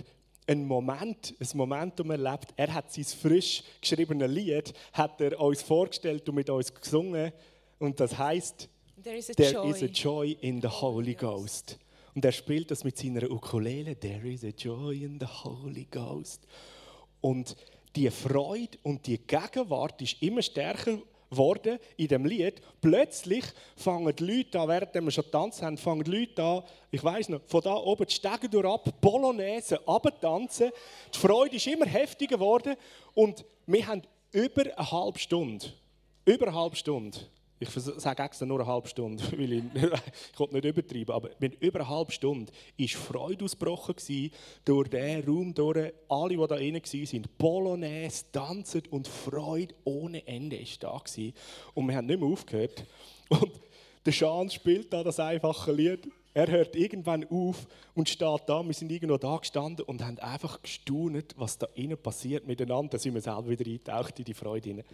einen 0.50 0.66
Moment, 0.66 1.34
ein 1.38 1.48
Momentum 1.54 2.10
erlebt. 2.10 2.52
Er 2.56 2.74
hat 2.74 2.92
sein 2.92 3.04
frisch 3.04 3.62
geschriebenes 3.80 4.30
Lied, 4.30 4.74
hat 4.92 5.20
er 5.20 5.38
uns 5.40 5.62
vorgestellt 5.62 6.28
und 6.28 6.34
mit 6.34 6.50
uns 6.50 6.74
gesungen. 6.74 7.32
Und 7.78 8.00
das 8.00 8.18
heißt, 8.18 8.68
There 9.02 9.16
is 9.16 9.30
a 9.30 9.34
There 9.34 9.52
joy. 9.52 9.70
is 9.70 9.82
a 9.82 9.86
joy 9.86 10.36
in 10.40 10.60
the 10.60 10.68
Holy 10.68 11.14
Ghost. 11.14 11.78
Und 12.14 12.24
er 12.24 12.32
spielt 12.32 12.70
das 12.70 12.82
mit 12.82 12.98
seiner 12.98 13.30
Ukulele. 13.30 13.98
There 13.98 14.28
is 14.28 14.44
a 14.44 14.48
joy 14.48 15.04
in 15.04 15.18
the 15.20 15.26
Holy 15.26 15.86
Ghost. 15.90 16.46
Und 17.20 17.56
die 17.94 18.10
Freude 18.10 18.76
und 18.82 19.06
die 19.06 19.18
Gegenwart 19.18 20.02
ist 20.02 20.20
immer 20.20 20.42
stärker 20.42 20.98
geworden 21.30 21.78
in 21.96 22.08
dem 22.08 22.24
Lied. 22.24 22.60
Plötzlich 22.80 23.44
fangen 23.76 24.14
die 24.14 24.24
Leute 24.24 24.60
an, 24.60 24.68
während 24.68 24.94
wir 24.94 25.10
schon 25.10 25.30
tanzen 25.30 25.64
haben, 25.64 25.78
fangen 25.78 26.04
die 26.04 26.10
Leute 26.10 26.42
an, 26.42 26.62
ich 26.90 27.02
weiß 27.02 27.28
noch, 27.28 27.40
von 27.46 27.60
da 27.62 27.74
oben 27.74 28.06
die 28.06 28.14
Stege 28.14 28.48
durch 28.48 28.66
ab, 28.66 28.88
Polonaise, 29.00 29.80
tanzen. 30.20 30.70
Die 31.14 31.18
Freude 31.18 31.56
ist 31.56 31.66
immer 31.66 31.86
heftiger 31.86 32.36
geworden 32.36 32.76
und 33.14 33.44
wir 33.66 33.86
haben 33.86 34.02
über 34.32 34.62
eine 34.62 34.90
halbe 34.90 35.18
Stunde, 35.18 35.66
über 36.24 36.48
eine 36.48 36.56
halbe 36.56 36.76
Stunde, 36.76 37.18
ich 37.62 37.68
sage 37.68 38.22
extra 38.22 38.46
nur 38.46 38.60
eine 38.60 38.66
halbe 38.66 38.88
Stunde, 38.88 39.22
weil 39.32 39.52
ich, 39.52 39.62
nicht 39.62 40.64
übertreiben, 40.64 41.14
aber 41.14 41.28
mit 41.38 41.62
über 41.62 41.80
eine 41.80 41.88
halbe 41.90 42.10
Stunde 42.10 42.50
war 42.78 42.88
Freude 42.88 43.44
ausgebrochen 43.44 43.94
durch 44.64 44.88
diesen 44.88 45.24
Raum, 45.28 45.54
durch 45.54 45.92
alle, 46.08 46.28
die 46.30 46.36
da 46.36 46.56
drin 46.56 46.74
waren, 46.74 47.26
Polonaise, 47.36 48.24
tanzen 48.32 48.82
und 48.90 49.06
Freude 49.06 49.74
ohne 49.84 50.26
Ende 50.26 50.58
war 50.58 50.66
da. 50.80 50.98
Gewesen. 50.98 51.34
Und 51.74 51.88
wir 51.88 51.96
haben 51.96 52.06
nicht 52.06 52.20
mehr 52.20 52.30
aufgehört. 52.30 52.84
Und 53.28 53.52
der 54.06 54.12
Schan 54.12 54.48
spielt 54.48 54.90
da 54.90 55.04
das 55.04 55.20
einfache 55.20 55.72
Lied. 55.72 56.08
Er 56.32 56.46
hört 56.46 56.74
irgendwann 56.76 57.28
auf 57.28 57.66
und 57.94 58.08
steht 58.08 58.42
da. 58.46 58.64
Wir 58.64 58.72
sind 58.72 58.90
irgendwo 58.90 59.18
da 59.18 59.36
gestanden 59.36 59.84
und 59.84 60.02
haben 60.02 60.18
einfach 60.20 60.62
gestaunt, 60.62 61.34
was 61.36 61.58
da 61.58 61.66
innen 61.74 61.98
passiert 61.98 62.46
miteinander. 62.46 62.92
Da 62.92 62.98
sind 62.98 63.12
wir 63.12 63.20
selber 63.20 63.50
wieder 63.50 63.66
eingetaucht 63.66 64.18
in 64.18 64.24
die 64.24 64.34
Freude. 64.34 64.84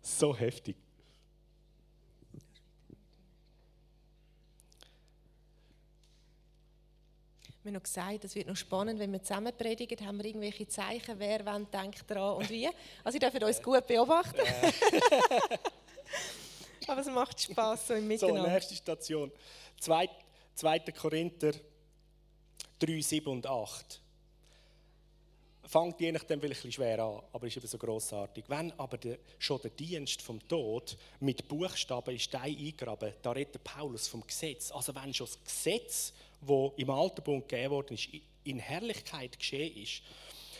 So 0.00 0.34
heftig. 0.34 0.76
Wir 7.66 7.70
haben 7.70 7.74
noch 7.78 7.82
gesagt, 7.82 8.24
es 8.24 8.36
wird 8.36 8.46
noch 8.46 8.54
spannend, 8.54 9.00
wenn 9.00 9.10
wir 9.10 9.20
zusammen 9.20 9.52
predigen, 9.52 10.06
haben 10.06 10.18
wir 10.18 10.26
irgendwelche 10.26 10.68
Zeichen, 10.68 11.18
wer 11.18 11.44
wann 11.44 11.68
denkt 11.68 12.08
daran 12.08 12.36
und 12.36 12.48
wie. 12.48 12.68
Also 13.02 13.18
ihr 13.18 13.28
dürft 13.28 13.42
uns 13.42 13.60
gut 13.60 13.84
beobachten. 13.88 14.38
Aber 16.86 17.00
es 17.00 17.08
macht 17.08 17.40
Spaß 17.40 17.88
so 17.88 17.94
im 17.94 18.02
So, 18.02 18.06
Miteinander. 18.28 18.52
nächste 18.52 18.76
Station. 18.76 19.32
2. 19.80 20.08
2. 20.54 20.78
Korinther 20.96 21.50
3, 22.78 23.00
7 23.00 23.32
und 23.32 23.44
8. 23.44 24.00
Fängt 25.64 26.00
je 26.00 26.12
nachdem 26.12 26.40
vielleicht 26.40 26.60
ein 26.60 26.68
bisschen 26.68 26.72
schwer 26.72 27.02
an, 27.02 27.20
aber 27.32 27.48
ist 27.48 27.56
eben 27.56 27.66
so 27.66 27.78
grossartig. 27.78 28.44
Wenn 28.46 28.70
aber 28.78 28.96
der, 28.96 29.18
schon 29.40 29.60
der 29.60 29.72
Dienst 29.72 30.22
vom 30.22 30.38
Tod 30.46 30.96
mit 31.18 31.48
Buchstaben 31.48 32.14
ist 32.14 32.22
Stein 32.22 32.56
eingraben, 32.56 33.12
da 33.22 33.32
redet 33.32 33.64
Paulus 33.64 34.06
vom 34.06 34.24
Gesetz. 34.24 34.70
Also 34.70 34.94
wenn 34.94 35.12
schon 35.12 35.26
das 35.26 35.42
Gesetz, 35.42 36.12
wo 36.40 36.72
im 36.76 36.90
Alten 36.90 37.22
Bund 37.22 37.48
gegeben 37.48 37.70
worden 37.70 37.94
ist, 37.94 38.08
in 38.44 38.58
Herrlichkeit 38.58 39.38
geschehen 39.38 39.76
ist, 39.82 40.02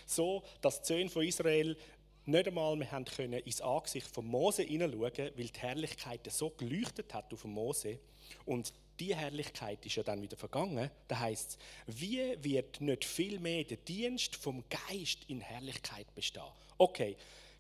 so 0.06 0.42
dass 0.60 0.82
die 0.82 0.86
Söhne 0.86 1.10
von 1.10 1.24
Israel 1.24 1.76
nicht 2.24 2.48
einmal 2.48 2.76
mehr 2.76 2.90
haben 2.90 3.04
können 3.04 3.40
ins 3.40 3.60
Angesicht 3.60 4.08
von 4.08 4.26
Mose 4.26 4.62
hineinschauen, 4.62 5.30
weil 5.36 5.48
die 5.48 5.60
Herrlichkeit 5.60 6.20
so 6.30 6.50
geleuchtet 6.50 7.14
hat 7.14 7.32
auf 7.32 7.44
Mose 7.44 8.00
und 8.44 8.72
die 8.98 9.14
Herrlichkeit 9.14 9.84
ist 9.84 9.96
ja 9.96 10.02
dann 10.02 10.22
wieder 10.22 10.36
vergangen. 10.36 10.90
Da 11.06 11.20
heißt 11.20 11.50
es, 11.50 11.58
wie 11.98 12.36
wird 12.42 12.80
nicht 12.80 13.04
viel 13.04 13.38
mehr 13.38 13.62
der 13.64 13.76
Dienst 13.76 14.36
vom 14.36 14.64
Geist 14.68 15.18
in 15.28 15.40
Herrlichkeit 15.40 16.12
bestehen? 16.14 16.42
Okay, 16.78 17.16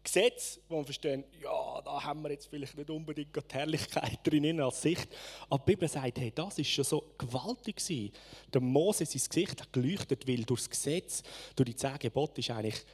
Gesetz, 0.06 0.60
wo 0.68 0.78
wir 0.78 0.84
verstehen, 0.84 1.24
ja, 1.42 1.82
da 1.84 2.04
haben 2.04 2.22
wir 2.22 2.30
jetzt 2.30 2.46
vielleicht 2.46 2.76
nicht 2.76 2.88
unbedingt 2.88 3.34
die 3.34 3.54
Herrlichkeit 3.54 4.20
drin 4.22 4.60
als 4.60 4.80
Sicht. 4.80 5.08
Aber 5.50 5.64
die 5.64 5.72
Bibel 5.72 5.88
sagt, 5.88 6.18
hey, 6.18 6.32
das 6.32 6.58
ist 6.60 6.68
schon 6.68 6.84
so 6.84 7.04
gewaltig 7.18 7.76
gewesen. 7.76 8.12
Der 8.54 8.60
Mose, 8.60 9.04
sein 9.04 9.22
Gesicht 9.28 9.60
hat 9.60 9.72
geleuchtet, 9.72 10.28
weil 10.28 10.44
durch 10.44 10.60
das 10.60 10.70
Gesetz, 10.70 11.22
durch 11.56 11.70
die 11.70 11.76
zehn 11.76 11.98
Gebote 11.98 12.40
ist 12.40 12.50
eigentlich 12.50 12.84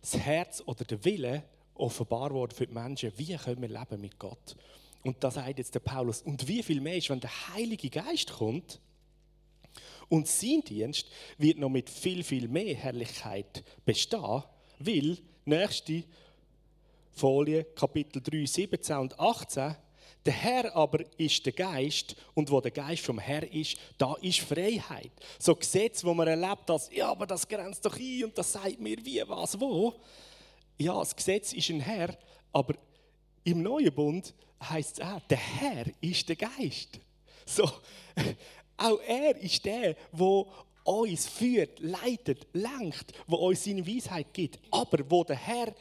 das 0.00 0.16
Herz 0.16 0.62
oder 0.64 0.84
der 0.84 1.04
Wille 1.04 1.44
offenbar 1.74 2.30
worden 2.30 2.56
für 2.56 2.66
die 2.66 2.72
Menschen, 2.72 3.12
wie 3.16 3.36
können 3.36 3.60
wir 3.60 3.68
leben 3.68 4.00
mit 4.00 4.18
Gott. 4.18 4.56
Und 5.02 5.22
da 5.22 5.30
sagt 5.30 5.58
jetzt 5.58 5.74
der 5.74 5.80
Paulus, 5.80 6.22
und 6.22 6.48
wie 6.48 6.62
viel 6.62 6.80
mehr 6.80 6.96
ist, 6.96 7.10
wenn 7.10 7.20
der 7.20 7.48
Heilige 7.54 7.90
Geist 7.90 8.32
kommt 8.32 8.80
und 10.08 10.28
sein 10.28 10.62
Dienst 10.66 11.10
wird 11.36 11.58
noch 11.58 11.68
mit 11.68 11.90
viel, 11.90 12.24
viel 12.24 12.48
mehr 12.48 12.74
Herrlichkeit 12.74 13.64
bestehen, 13.84 14.44
weil, 14.78 15.18
nächste 15.44 16.04
Folie, 17.14 17.64
Kapitel 17.64 18.20
3, 18.20 18.46
17 18.46 18.96
und 18.96 19.18
18, 19.18 19.76
der 20.26 20.32
Herr 20.32 20.74
aber 20.74 21.04
ist 21.18 21.44
der 21.44 21.52
Geist 21.52 22.16
und 22.34 22.50
wo 22.50 22.60
der 22.60 22.70
Geist 22.70 23.04
vom 23.04 23.18
Herr 23.18 23.50
ist, 23.52 23.76
da 23.98 24.14
ist 24.22 24.40
Freiheit. 24.40 25.12
So 25.38 25.54
Gesetz, 25.54 26.02
wo 26.02 26.14
man 26.14 26.28
erlebt, 26.28 26.68
dass 26.68 26.90
ja, 26.92 27.10
aber 27.10 27.26
das 27.26 27.46
grenzt 27.46 27.84
doch 27.84 27.96
ein 27.98 28.24
und 28.24 28.38
das 28.38 28.52
sagt 28.52 28.80
mir 28.80 28.96
wie, 29.04 29.22
was, 29.26 29.60
wo. 29.60 29.94
Ja, 30.78 30.98
das 30.98 31.14
Gesetz 31.14 31.52
ist 31.52 31.68
ein 31.68 31.80
Herr, 31.80 32.16
aber 32.52 32.74
im 33.44 33.62
neuen 33.62 33.94
Bund 33.94 34.34
heißt 34.62 34.98
es 34.98 35.04
auch, 35.04 35.20
der 35.28 35.38
Herr 35.38 35.86
ist 36.00 36.28
der 36.28 36.36
Geist. 36.36 36.98
So, 37.44 37.64
auch 38.78 39.00
er 39.06 39.36
ist 39.36 39.64
der, 39.64 39.94
wo 40.10 40.50
uns 40.84 41.26
führt, 41.26 41.80
leitet, 41.80 42.46
lenkt, 42.52 43.12
wo 43.26 43.36
uns 43.36 43.64
seine 43.64 43.86
Weisheit 43.86 44.32
gibt. 44.32 44.58
Aber 44.70 44.98
wo 45.10 45.22
der 45.24 45.36
Herr 45.36 45.74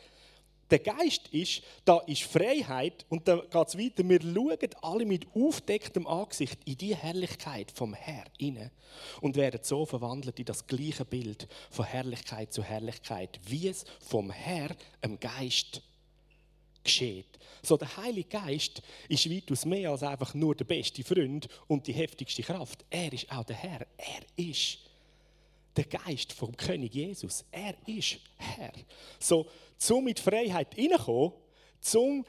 der 0.73 0.79
Geist 0.79 1.27
ist, 1.27 1.61
da 1.85 1.99
ist 1.99 2.23
Freiheit 2.23 3.05
und 3.09 3.27
da 3.27 3.35
geht 3.35 3.67
es 3.67 3.77
weiter. 3.77 4.09
Wir 4.09 4.19
schauen 4.19 4.57
alle 4.81 5.05
mit 5.05 5.27
aufdecktem 5.35 6.07
Angesicht 6.07 6.57
in 6.65 6.77
die 6.79 6.95
Herrlichkeit 6.95 7.69
vom 7.69 7.93
Herr 7.93 8.23
inne 8.39 8.71
und 9.21 9.35
werden 9.35 9.59
so 9.61 9.85
verwandelt 9.85 10.39
in 10.39 10.45
das 10.45 10.65
gleiche 10.65 11.05
Bild 11.05 11.47
von 11.69 11.85
Herrlichkeit 11.85 12.51
zu 12.51 12.63
Herrlichkeit, 12.63 13.39
wie 13.45 13.67
es 13.67 13.85
vom 13.99 14.31
Herr, 14.31 14.75
im 15.03 15.19
Geist, 15.19 15.83
geschieht. 16.83 17.37
So 17.61 17.77
der 17.77 17.95
Heilige 17.95 18.29
Geist 18.29 18.81
ist 19.09 19.29
weitaus 19.29 19.65
mehr 19.65 19.91
als 19.91 20.01
einfach 20.01 20.33
nur 20.33 20.55
der 20.55 20.65
beste 20.65 21.03
Freund 21.03 21.47
und 21.67 21.85
die 21.85 21.93
heftigste 21.93 22.41
Kraft. 22.41 22.83
Er 22.89 23.13
ist 23.13 23.31
auch 23.31 23.43
der 23.43 23.57
Herr. 23.57 23.85
Er 23.95 24.43
ist 24.43 24.79
der 25.75 25.85
Geist 25.85 26.33
vom 26.33 26.55
König 26.55 26.93
Jesus. 26.93 27.45
Er 27.51 27.75
ist 27.87 28.19
Herr. 28.37 28.73
So, 29.19 29.47
zum 29.77 30.03
mit 30.03 30.19
Freiheit 30.19 30.75
hineinkommen, 30.75 31.33
zum 31.81 32.25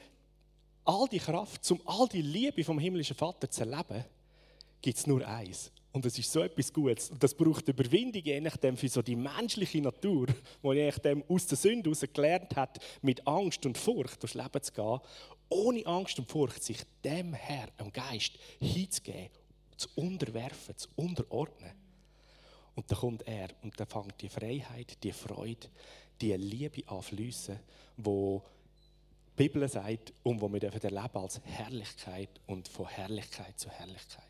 all 0.83 1.07
die 1.07 1.19
Kraft, 1.19 1.63
zum 1.63 1.81
all 1.85 2.07
die 2.07 2.21
Liebe 2.21 2.63
vom 2.63 2.79
himmlischen 2.79 3.15
Vater 3.15 3.49
zu 3.49 3.61
erleben, 3.61 4.05
gibt 4.81 4.97
es 4.97 5.07
nur 5.07 5.25
eins. 5.27 5.71
Und 5.91 6.03
das 6.03 6.19
ist 6.19 6.29
so 6.29 6.41
etwas 6.41 6.73
Gutes. 6.73 7.09
Und 7.09 7.23
das 7.23 7.33
braucht 7.33 7.69
Überwindung, 7.69 8.21
je 8.21 8.41
nachdem, 8.41 8.75
für 8.75 8.89
so 8.89 9.01
die 9.01 9.15
menschliche 9.15 9.79
Natur, 9.79 10.27
die 10.63 10.73
je 10.73 10.87
nachdem 10.87 11.23
aus 11.29 11.47
der 11.47 11.57
Sünde 11.57 11.89
heraus 11.89 12.05
gelernt 12.13 12.55
hat, 12.57 12.79
mit 13.01 13.25
Angst 13.25 13.65
und 13.65 13.77
Furcht 13.77 14.21
durchs 14.21 14.35
Leben 14.35 14.61
zu 14.61 14.73
gehen, 14.73 14.99
ohne 15.47 15.85
Angst 15.85 16.19
und 16.19 16.29
Furcht 16.29 16.63
sich 16.63 16.79
dem 17.03 17.33
Herr, 17.33 17.67
dem 17.79 17.93
Geist, 17.93 18.33
hinzugeben, 18.59 19.29
zu 19.77 19.87
unterwerfen, 19.95 20.75
zu 20.75 20.89
unterordnen. 20.97 21.71
Und 22.75 22.91
dann 22.91 22.99
kommt 22.99 23.27
er 23.27 23.49
und 23.61 23.79
dann 23.79 23.87
fängt 23.87 24.21
die 24.21 24.29
Freiheit, 24.29 25.01
die 25.03 25.13
Freude, 25.13 25.67
die 26.19 26.33
Liebe 26.33 26.87
an 26.89 27.01
fließen, 27.01 27.59
wo 27.97 28.43
die 29.37 29.43
Bibel 29.43 29.67
sagt 29.67 30.13
und 30.23 30.41
wo 30.41 30.51
wir 30.51 30.59
dürfen 30.59 30.81
erleben 30.81 31.17
als 31.17 31.41
Herrlichkeit 31.43 32.29
und 32.47 32.67
von 32.67 32.87
Herrlichkeit 32.87 33.59
zu 33.59 33.69
Herrlichkeit. 33.69 34.23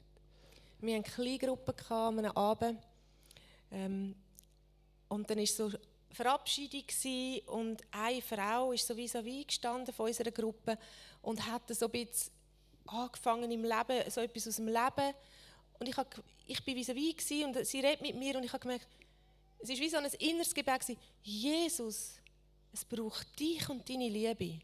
Wir 0.79 0.97
hatten 0.97 1.05
eine 1.05 1.15
Kleingruppe 1.15 1.75
an 1.89 2.19
einem 2.19 2.31
Abend. 2.31 2.79
Ähm, 3.71 4.15
und 5.07 5.29
dann 5.29 5.37
war 5.37 5.45
so 5.45 5.71
Verabschiedung 6.11 6.83
gewesen, 6.87 7.47
und 7.47 7.83
eine 7.91 8.21
Frau 8.21 8.71
ist 8.71 8.87
so 8.87 8.93
vis-à-vis 8.93 9.47
gestanden 9.47 9.93
von 9.93 10.07
unserer 10.07 10.31
Gruppe 10.31 10.77
und 11.21 11.45
hat 11.45 11.63
so 11.75 11.85
ein 11.85 11.91
bisschen 11.91 12.31
angefangen 12.85 13.51
im 13.51 13.63
Leben, 13.63 14.09
so 14.09 14.21
etwas 14.21 14.47
aus 14.47 14.55
dem 14.55 14.67
Leben. 14.67 15.13
Und 15.79 15.89
ich, 15.89 15.97
hab, 15.97 16.23
ich 16.47 16.63
bin 16.63 16.77
vis-à-vis 16.77 17.17
gewesen 17.17 17.45
und 17.45 17.65
sie 17.65 17.79
redet 17.79 18.01
mit 18.01 18.15
mir 18.15 18.37
und 18.37 18.43
ich 18.43 18.53
habe 18.53 18.61
gemerkt, 18.61 18.87
es 19.59 19.69
ist 19.69 19.79
wie 19.79 19.89
so 19.89 19.97
ein 19.97 20.05
inneres 20.05 20.53
Gebet. 20.53 20.97
Jesus, 21.23 22.13
es 22.73 22.85
braucht 22.85 23.39
dich 23.39 23.67
und 23.69 23.87
deine 23.89 24.09
Liebe. 24.09 24.59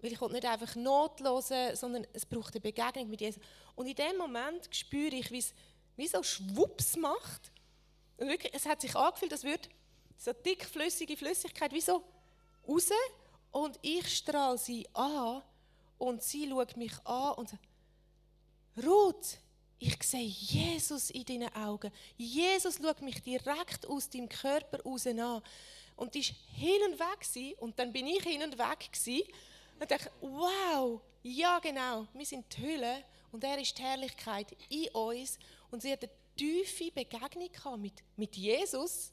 Weil 0.00 0.12
ich 0.12 0.20
nicht 0.20 0.44
einfach 0.44 0.74
Not 0.76 1.20
hören, 1.20 1.74
sondern 1.74 2.06
es 2.12 2.26
braucht 2.26 2.54
eine 2.54 2.60
Begegnung 2.60 3.08
mit 3.08 3.20
Jesus. 3.20 3.42
Und 3.74 3.86
in 3.86 3.94
dem 3.94 4.16
Moment 4.18 4.68
spüre 4.70 5.14
ich, 5.14 5.30
wie 5.30 5.38
es 5.38 5.54
wie 5.96 6.06
so 6.06 6.22
Schwupps 6.22 6.96
macht. 6.96 7.50
Und 8.18 8.28
wirklich, 8.28 8.52
es 8.54 8.66
hat 8.66 8.80
sich 8.80 8.94
angefühlt, 8.94 9.32
als 9.32 9.44
würde 9.44 9.68
so 10.18 10.32
dickflüssige 10.32 11.16
Flüssigkeit 11.16 11.72
wie 11.72 11.80
so 11.80 12.02
raus 12.66 12.90
und 13.52 13.78
ich 13.82 14.14
strahle 14.14 14.58
sie 14.58 14.86
an 14.92 15.42
Und 15.98 16.22
sie 16.22 16.48
schaut 16.48 16.76
mich 16.76 16.92
an 17.04 17.34
und 17.34 17.48
sagt, 17.48 17.62
Ruth, 18.84 19.38
ich 19.78 20.02
sehe 20.02 20.26
Jesus 20.26 21.10
in 21.10 21.24
deinen 21.24 21.54
Augen. 21.54 21.92
Jesus 22.16 22.78
schaut 22.82 23.02
mich 23.02 23.22
direkt 23.22 23.86
aus 23.86 24.08
deinem 24.08 24.28
Körper 24.28 24.82
raus 24.82 25.06
an. 25.06 25.42
Und 25.96 26.14
die 26.14 26.22
war 26.22 26.36
hin 26.54 26.80
und 26.90 26.98
weg. 26.98 27.20
Gewesen, 27.20 27.54
und 27.58 27.78
dann 27.78 27.92
bin 27.92 28.06
ich 28.06 28.22
hin 28.22 28.42
und 28.42 28.58
weg. 28.58 28.90
Gewesen, 28.90 29.22
und 29.78 29.90
dachte, 29.90 30.10
wow, 30.20 31.00
ja 31.22 31.58
genau, 31.58 32.06
wir 32.14 32.24
sind 32.24 32.46
die 32.56 32.62
Hülle 32.62 33.04
und 33.30 33.44
er 33.44 33.58
ist 33.58 33.76
die 33.76 33.82
Herrlichkeit 33.82 34.56
in 34.70 34.88
uns. 34.88 35.38
Und 35.70 35.82
sie 35.82 35.92
hat 35.92 36.02
eine 36.02 36.12
tiefe 36.34 36.90
Begegnung 36.90 37.80
mit, 37.80 38.02
mit 38.16 38.34
Jesus, 38.36 39.12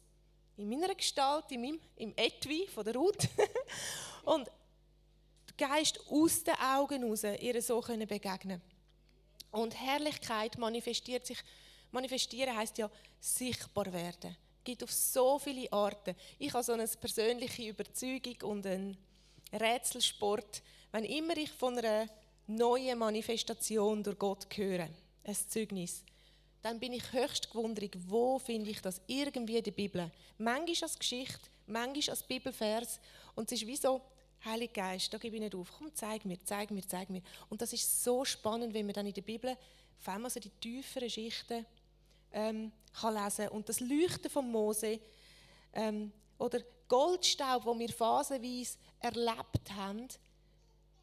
in 0.56 0.70
meiner 0.70 0.96
Gestalt, 0.96 1.52
in 1.52 1.62
meinem, 1.62 1.82
im 1.98 2.14
Etui 2.16 2.68
von 2.68 2.86
der 2.86 2.96
Ruth. 2.96 3.28
und 4.24 4.50
der 5.50 5.68
Geist 5.68 6.00
aus 6.10 6.44
den 6.44 6.56
Augen 6.56 7.04
raus, 7.04 7.24
ihr 7.24 7.62
so 7.62 7.82
begegnen 7.82 8.62
Und 9.54 9.80
Herrlichkeit 9.80 10.58
manifestiert 10.58 11.28
sich, 11.28 11.38
manifestieren 11.92 12.58
heißt 12.58 12.80
ja 12.80 12.90
sichtbar 13.20 13.94
werden. 13.94 14.36
Es 14.58 14.64
gibt 14.64 14.84
auf 14.84 14.92
so 14.92 15.38
viele 15.38 15.72
Arten. 15.72 16.16
Ich 16.40 16.52
habe 16.54 16.64
so 16.64 16.74
eine 16.74 16.88
persönliche 16.88 17.70
Überzeugung 17.70 18.50
und 18.50 18.66
einen 18.66 18.98
Rätselsport. 19.52 20.64
Wenn 20.92 21.06
immer 21.06 21.38
ich 21.38 21.52
von 21.52 21.78
einer 21.78 22.10
neuen 22.48 22.98
Manifestation 22.98 24.02
durch 24.02 24.18
Gott 24.18 24.48
höre, 24.56 24.90
ein 25.24 25.36
Zeugnis, 25.48 26.04
dann 26.64 26.80
bin 26.80 26.94
ich 26.94 27.12
höchst 27.12 27.52
gewundert, 27.52 27.96
wo 28.08 28.40
finde 28.40 28.72
ich 28.72 28.82
das 28.82 29.02
irgendwie 29.06 29.58
in 29.58 29.64
der 29.64 29.72
Bibel. 29.72 30.12
Manchmal 30.40 30.90
als 30.90 30.98
Geschichte, 30.98 31.48
manchmal 31.68 32.16
als 32.16 32.24
Bibelvers. 32.24 33.00
Und 33.36 33.52
es 33.52 33.62
ist 33.62 33.68
wie 33.68 33.76
so, 33.76 34.02
Heiliger 34.46 34.74
Geist, 34.74 35.14
da 35.14 35.18
gebe 35.18 35.36
ich 35.36 35.42
nicht 35.42 35.56
auf. 35.56 35.72
Komm, 35.78 35.94
zeig 35.94 36.26
mir, 36.26 36.38
zeig 36.44 36.72
mir, 36.72 36.86
zeig 36.88 37.10
mir. 37.10 37.22
Und 37.50 37.62
das 37.62 37.72
ist 37.74 38.04
so 38.04 38.26
spannend, 38.26 38.74
wenn 38.74 38.86
man 38.86 38.94
dann 38.94 39.08
in 39.08 39.14
der 39.14 39.22
Bibel 39.22 39.58
vor 40.04 40.14
allem 40.14 40.26
also 40.26 40.40
die 40.40 40.50
tieferen 40.50 41.10
Schichten 41.10 41.66
ähm, 42.34 42.72
kann 43.00 43.24
lesen 43.24 43.48
Und 43.50 43.70
das 43.70 43.80
Leuchten 43.80 44.30
von 44.30 44.52
Mose 44.52 45.00
ähm, 45.74 46.12
oder 46.38 46.60
Goldstaub, 46.90 47.66
wo 47.66 47.78
wir 47.78 47.90
phasenweise 47.90 48.78
erlebt 49.00 49.72
haben, 49.76 50.08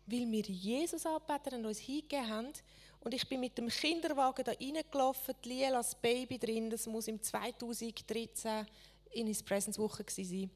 weil 0.06 0.30
wir 0.30 0.42
Jesus 0.42 1.06
anbeten 1.06 1.60
und 1.60 1.66
uns 1.66 1.78
hingegeben 1.78 2.28
haben. 2.28 2.52
Und 3.00 3.14
ich 3.14 3.26
bin 3.26 3.40
mit 3.40 3.56
dem 3.56 3.68
Kinderwagen 3.68 4.44
da 4.44 4.52
reingelaufen, 4.52 5.34
die 5.42 5.48
Liela 5.48 5.78
als 5.78 5.94
Baby 5.94 6.38
drin, 6.38 6.68
das 6.68 6.86
muss 6.86 7.08
im 7.08 7.22
2013 7.22 8.66
in 9.12 9.26
his 9.26 9.42
Presence 9.42 9.78
Woche 9.78 10.04
sein. 10.10 10.50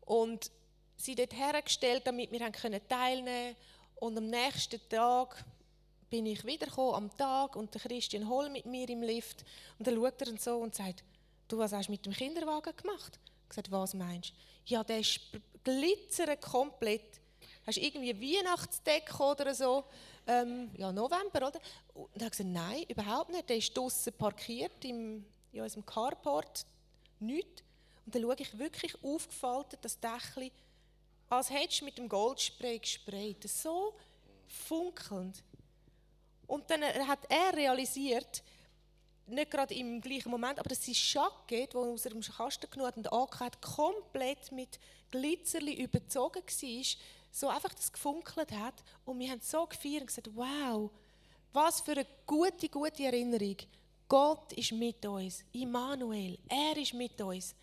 Und 0.00 0.50
sie 0.96 1.14
dort 1.14 1.34
hergestellt, 1.34 2.06
damit 2.06 2.32
wir 2.32 2.40
teilnehmen 2.40 2.84
können. 3.24 3.56
Und 3.96 4.18
am 4.18 4.26
nächsten 4.26 4.80
Tag 4.88 5.44
bin 6.10 6.26
ich 6.26 6.44
wiedergekommen, 6.44 6.94
am 6.94 7.16
Tag, 7.16 7.56
und 7.56 7.72
der 7.74 7.80
Christian 7.80 8.28
Holl 8.28 8.50
mit 8.50 8.66
mir 8.66 8.88
im 8.88 9.02
Lift. 9.02 9.44
Und 9.78 9.86
dann 9.86 9.96
schaut 9.96 10.20
er 10.22 10.38
so 10.38 10.56
und 10.58 10.74
sagt, 10.74 11.02
du, 11.48 11.58
was 11.58 11.72
hast 11.72 11.88
du 11.88 11.92
mit 11.92 12.04
dem 12.06 12.12
Kinderwagen 12.12 12.76
gemacht? 12.76 13.18
Ich 13.44 13.48
gesagt, 13.50 13.70
was 13.70 13.94
meinst 13.94 14.30
du? 14.30 14.34
Ja, 14.66 14.84
der 14.84 15.00
ist 15.00 15.20
glitzert 15.62 16.40
komplett. 16.40 17.20
Hast 17.66 17.78
du 17.78 17.82
irgendwie 17.82 18.14
Weihnachtsdeko 18.14 19.32
oder 19.32 19.54
so? 19.54 19.84
Ähm, 20.26 20.70
ja, 20.76 20.92
November, 20.92 21.48
oder? 21.48 21.60
Und 21.94 22.08
er 22.14 22.26
hat 22.26 22.32
gesagt, 22.32 22.50
nein, 22.50 22.84
überhaupt 22.88 23.30
nicht. 23.30 23.48
Der 23.48 23.56
ist 23.56 23.76
draußen 23.76 24.12
parkiert 24.12 24.84
im, 24.84 25.24
in 25.52 25.60
unserem 25.60 25.84
Carport. 25.86 26.66
Nichts. 27.20 27.62
Und 28.04 28.14
dann 28.14 28.22
schaue 28.22 28.36
ich 28.38 28.58
wirklich 28.58 28.94
aufgefaltet, 29.02 29.80
das 29.82 29.98
Dächchen, 29.98 30.50
als 31.28 31.50
hättest 31.50 31.80
du 31.80 31.84
mit 31.84 31.98
dem 31.98 32.08
Goldspray 32.08 32.78
gesprayt. 32.78 33.48
So 33.48 33.94
funkelnd. 34.46 35.42
Und 36.46 36.70
dann 36.70 36.82
hat 37.06 37.20
er 37.28 37.56
realisiert, 37.56 38.42
nicht 39.26 39.50
gerade 39.50 39.74
im 39.74 40.00
gleichen 40.00 40.30
Moment, 40.30 40.60
aber 40.60 40.68
dass 40.68 40.86
sein 40.86 40.94
Jacket, 40.94 41.74
das 41.74 41.82
aus 41.82 42.02
dem 42.02 42.20
Kasten 42.20 42.70
genommen 42.70 42.88
hat 42.88 42.96
und 42.96 43.12
angehört, 43.12 43.60
komplett 43.60 44.52
mit 44.52 44.78
Glitzerli 45.10 45.82
überzogen 45.82 46.42
war, 46.42 46.84
so 47.32 47.48
einfach 47.48 47.74
das 47.74 47.92
gefunkelt 47.92 48.52
hat. 48.52 48.84
Und 49.04 49.18
wir 49.18 49.30
haben 49.30 49.40
so 49.40 49.66
gefeiert 49.66 50.02
und 50.02 50.06
gesagt, 50.06 50.30
wow, 50.34 50.90
was 51.52 51.80
für 51.80 51.92
eine 51.92 52.06
gute, 52.24 52.68
gute 52.68 53.04
Erinnerung. 53.04 53.56
Gott 54.08 54.52
ist 54.52 54.72
mit 54.72 55.04
uns. 55.04 55.42
Immanuel, 55.52 56.38
er 56.48 56.76
ist 56.76 56.94
mit 56.94 57.20
uns. 57.20 57.54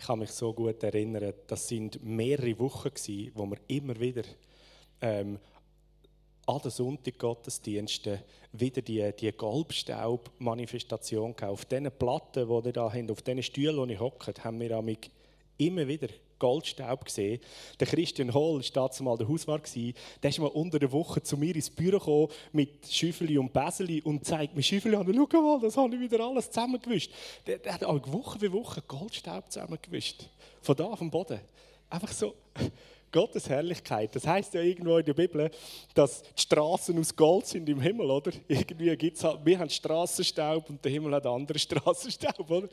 Ich 0.00 0.06
kann 0.06 0.20
mich 0.20 0.30
so 0.30 0.54
gut 0.54 0.82
erinnern, 0.82 1.34
das 1.46 1.68
sind 1.68 2.02
mehrere 2.02 2.58
Wochen 2.58 2.88
gewesen, 2.88 3.32
wo 3.34 3.44
wir 3.44 3.58
immer 3.68 4.00
wieder 4.00 4.22
ähm, 5.02 5.38
an 6.46 6.62
den 6.62 6.70
Sonntaggottesdiensten 6.70 8.20
wieder 8.52 8.80
die, 8.80 9.12
die 9.20 9.30
Goldstaub-Manifestation 9.30 11.34
Auf 11.42 11.66
diesen 11.66 11.92
Platten, 11.92 12.48
die 12.48 12.68
ihr 12.68 12.72
da 12.72 12.90
habt, 12.90 13.10
auf 13.10 13.20
diesen 13.20 13.42
Stühlen, 13.42 13.76
wo 13.76 13.84
ich 13.84 14.00
hocke, 14.00 14.32
haben 14.42 14.58
wir 14.58 14.82
immer 15.58 15.86
wieder 15.86 16.08
Goldstaub 16.40 17.04
gesehen. 17.04 17.40
Der 17.78 17.86
Christian 17.86 18.34
Hall 18.34 18.60
war 18.74 19.02
mal 19.02 19.16
der 19.16 19.28
Hauswart. 19.28 19.70
Der 20.22 20.30
mal 20.40 20.48
unter 20.48 20.80
der 20.80 20.90
Woche 20.90 21.22
zu 21.22 21.36
mir 21.36 21.54
ins 21.54 21.70
Büro 21.70 21.98
gekommen 21.98 22.28
mit 22.52 22.86
Schüffeli 22.90 23.38
und 23.38 23.52
Beseli 23.52 24.02
und 24.02 24.24
zeigt 24.24 24.56
mir 24.56 24.62
Schüffeli 24.62 24.96
an. 24.96 25.06
Schau 25.30 25.40
mal, 25.40 25.60
das 25.60 25.76
habe 25.76 25.94
ich 25.94 26.00
wieder 26.00 26.24
alles 26.24 26.50
zusammengewischt. 26.50 27.12
Der, 27.46 27.58
der 27.58 27.74
hat 27.74 27.84
Woche 28.12 28.40
für 28.40 28.52
Woche 28.52 28.82
Goldstaub 28.82 29.52
zusammengewischt. 29.52 30.28
Von 30.62 30.76
da 30.76 30.96
vom 30.96 31.10
Boden. 31.10 31.40
Einfach 31.88 32.12
so. 32.12 32.34
Gottes 33.12 33.48
Herrlichkeit. 33.48 34.14
Das 34.14 34.26
heißt 34.26 34.54
ja 34.54 34.62
irgendwo 34.62 34.98
in 34.98 35.04
der 35.04 35.14
Bibel, 35.14 35.50
dass 35.94 36.22
die 36.22 36.42
Straßen 36.42 36.98
aus 36.98 37.14
Gold 37.14 37.46
sind 37.46 37.68
im 37.68 37.80
Himmel, 37.80 38.10
oder? 38.10 38.32
Irgendwie 38.48 38.96
gibt's 38.96 39.24
halt, 39.24 39.44
wir 39.44 39.58
haben 39.58 39.70
Straßenstaub 39.70 40.70
und 40.70 40.84
der 40.84 40.92
Himmel 40.92 41.14
hat 41.14 41.26
anderen 41.26 41.58
Straßenstaub, 41.60 42.50
oder? 42.50 42.68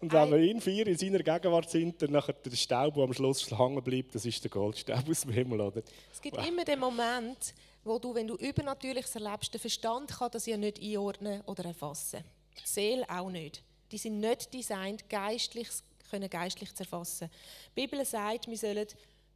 Und 0.00 0.12
wenn 0.12 0.30
wir 0.30 0.38
in 0.38 0.60
vier 0.60 0.86
in 0.86 0.96
seiner 0.96 1.22
Gegenwart 1.22 1.70
sind, 1.70 2.00
dann 2.02 2.12
nachher 2.12 2.34
der 2.34 2.56
Staub, 2.56 2.94
der 2.94 3.04
am 3.04 3.12
Schluss 3.12 3.50
hängen 3.50 3.82
bleibt, 3.82 4.14
das 4.14 4.24
ist 4.24 4.42
der 4.42 4.50
Goldstaub 4.50 5.08
aus 5.08 5.20
dem 5.22 5.32
Himmel, 5.32 5.60
oder? 5.60 5.82
Es 6.12 6.20
gibt 6.20 6.36
wow. 6.36 6.46
immer 6.46 6.64
den 6.64 6.78
Moment, 6.78 7.54
wo 7.84 7.98
du, 7.98 8.14
wenn 8.14 8.26
du 8.26 8.36
Übernatürliches 8.36 9.14
erlebst, 9.14 9.52
der 9.52 9.60
Verstand 9.60 10.10
kann 10.10 10.30
das 10.30 10.46
ja 10.46 10.56
nicht 10.56 10.80
einordnen 10.82 11.42
oder 11.46 11.64
erfassen. 11.64 12.24
Die 12.56 12.68
Seele 12.68 13.08
auch 13.08 13.30
nicht. 13.30 13.62
Die 13.90 13.98
sind 13.98 14.20
nicht 14.20 14.52
designt, 14.52 15.08
geistlich 15.08 15.68
können 16.10 16.28
geistlich 16.28 16.74
zu 16.74 16.82
erfassen. 16.82 17.30
Die 17.76 17.80
Bibel 17.82 18.04
sagt, 18.04 18.48
wir 18.48 18.58
sollen 18.58 18.86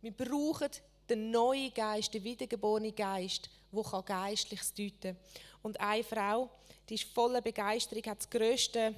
wir 0.05 0.13
brauchen 0.13 0.69
den 1.09 1.31
neuen 1.31 1.73
Geist, 1.73 2.13
den 2.13 2.25
wiedergeborenen 2.25 2.95
Geist, 2.95 3.49
der 3.73 4.03
Geistliches 4.03 4.75
deuten 4.75 5.01
kann. 5.01 5.17
Und 5.63 5.81
eine 5.81 6.05
Frau, 6.05 6.51
die 6.89 6.97
ist 6.97 7.05
voller 7.05 7.41
Begeisterung, 7.41 8.05
hat 8.05 8.19
das 8.19 8.29
grösste 8.29 8.95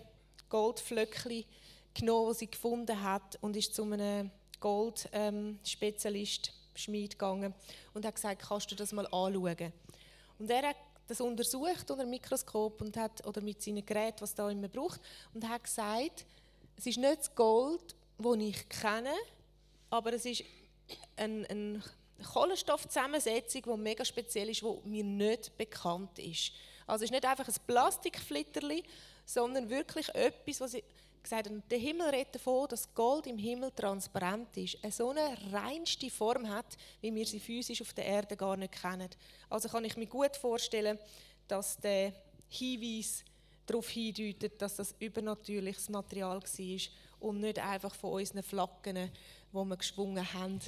Goldflöckchen 0.48 1.44
genommen, 1.94 2.28
das 2.28 2.40
sie 2.40 2.50
gefunden 2.50 3.00
hat, 3.00 3.38
und 3.40 3.56
ist 3.56 3.72
zu 3.72 3.84
einem 3.84 4.32
Goldspezialist, 4.58 6.48
ähm, 6.48 6.54
Schmied 6.74 7.12
gegangen 7.12 7.54
und 7.94 8.04
hat 8.04 8.16
gesagt, 8.16 8.42
kannst 8.42 8.70
du 8.72 8.74
das 8.74 8.92
mal 8.92 9.06
anschauen? 9.06 9.72
Und 10.40 10.50
er 10.50 10.70
hat 10.70 10.76
das 11.06 11.20
untersucht 11.20 11.88
unter 11.88 12.04
dem 12.04 12.10
Mikroskop 12.10 12.80
und 12.80 12.96
hat, 12.96 13.24
oder 13.24 13.40
mit 13.40 13.62
seinen 13.62 13.86
Geräten, 13.86 14.22
was 14.22 14.34
da 14.34 14.50
immer 14.50 14.68
braucht, 14.68 15.00
und 15.32 15.48
hat 15.48 15.62
gesagt, 15.62 16.26
es 16.76 16.86
ist 16.86 16.98
nicht 16.98 17.20
das 17.20 17.34
Gold, 17.34 17.94
das 18.18 18.36
ich 18.38 18.68
kenne, 18.68 19.14
aber 19.88 20.12
es 20.12 20.26
ist 20.26 20.42
eine, 21.16 21.48
eine 21.48 21.82
Kohlenstoffzusammensetzung, 22.32 23.62
die 23.62 23.76
mega 23.76 24.04
speziell 24.04 24.48
ist, 24.48 24.62
die 24.62 24.88
mir 24.88 25.04
nicht 25.04 25.56
bekannt 25.56 26.18
ist. 26.18 26.52
Also 26.86 27.04
es 27.04 27.10
ist 27.10 27.12
nicht 27.12 27.26
einfach 27.26 27.48
ein 27.48 27.54
Plastikflitterli, 27.66 28.84
sondern 29.24 29.68
wirklich 29.68 30.08
etwas, 30.14 30.60
was 30.60 30.74
ich 30.74 30.84
gesagt 31.22 31.46
habe, 31.48 31.62
der 31.68 31.78
Himmel 31.78 32.08
redet 32.10 32.36
davon, 32.36 32.68
dass 32.68 32.94
Gold 32.94 33.26
im 33.26 33.38
Himmel 33.38 33.72
transparent 33.72 34.56
ist. 34.56 34.78
Eine 34.82 34.92
so 34.92 35.10
eine 35.10 35.36
reinste 35.52 36.08
Form 36.08 36.48
hat, 36.48 36.76
wie 37.00 37.12
wir 37.12 37.26
sie 37.26 37.40
physisch 37.40 37.82
auf 37.82 37.92
der 37.92 38.06
Erde 38.06 38.36
gar 38.36 38.56
nicht 38.56 38.80
kennen. 38.80 39.10
Also 39.50 39.68
kann 39.68 39.84
ich 39.84 39.96
mir 39.96 40.06
gut 40.06 40.36
vorstellen, 40.36 40.98
dass 41.48 41.76
der 41.78 42.12
Hinweis 42.48 43.24
darauf 43.66 43.88
hindeutet, 43.88 44.62
dass 44.62 44.76
das 44.76 44.94
übernatürliches 45.00 45.88
Material 45.88 46.40
war 46.40 46.80
und 47.18 47.40
nicht 47.40 47.58
einfach 47.58 47.94
von 47.94 48.12
unseren 48.12 48.44
Flaggen 48.44 49.10
wo 49.52 49.64
wir 49.64 49.76
geschwungen 49.76 50.32
haben. 50.32 50.60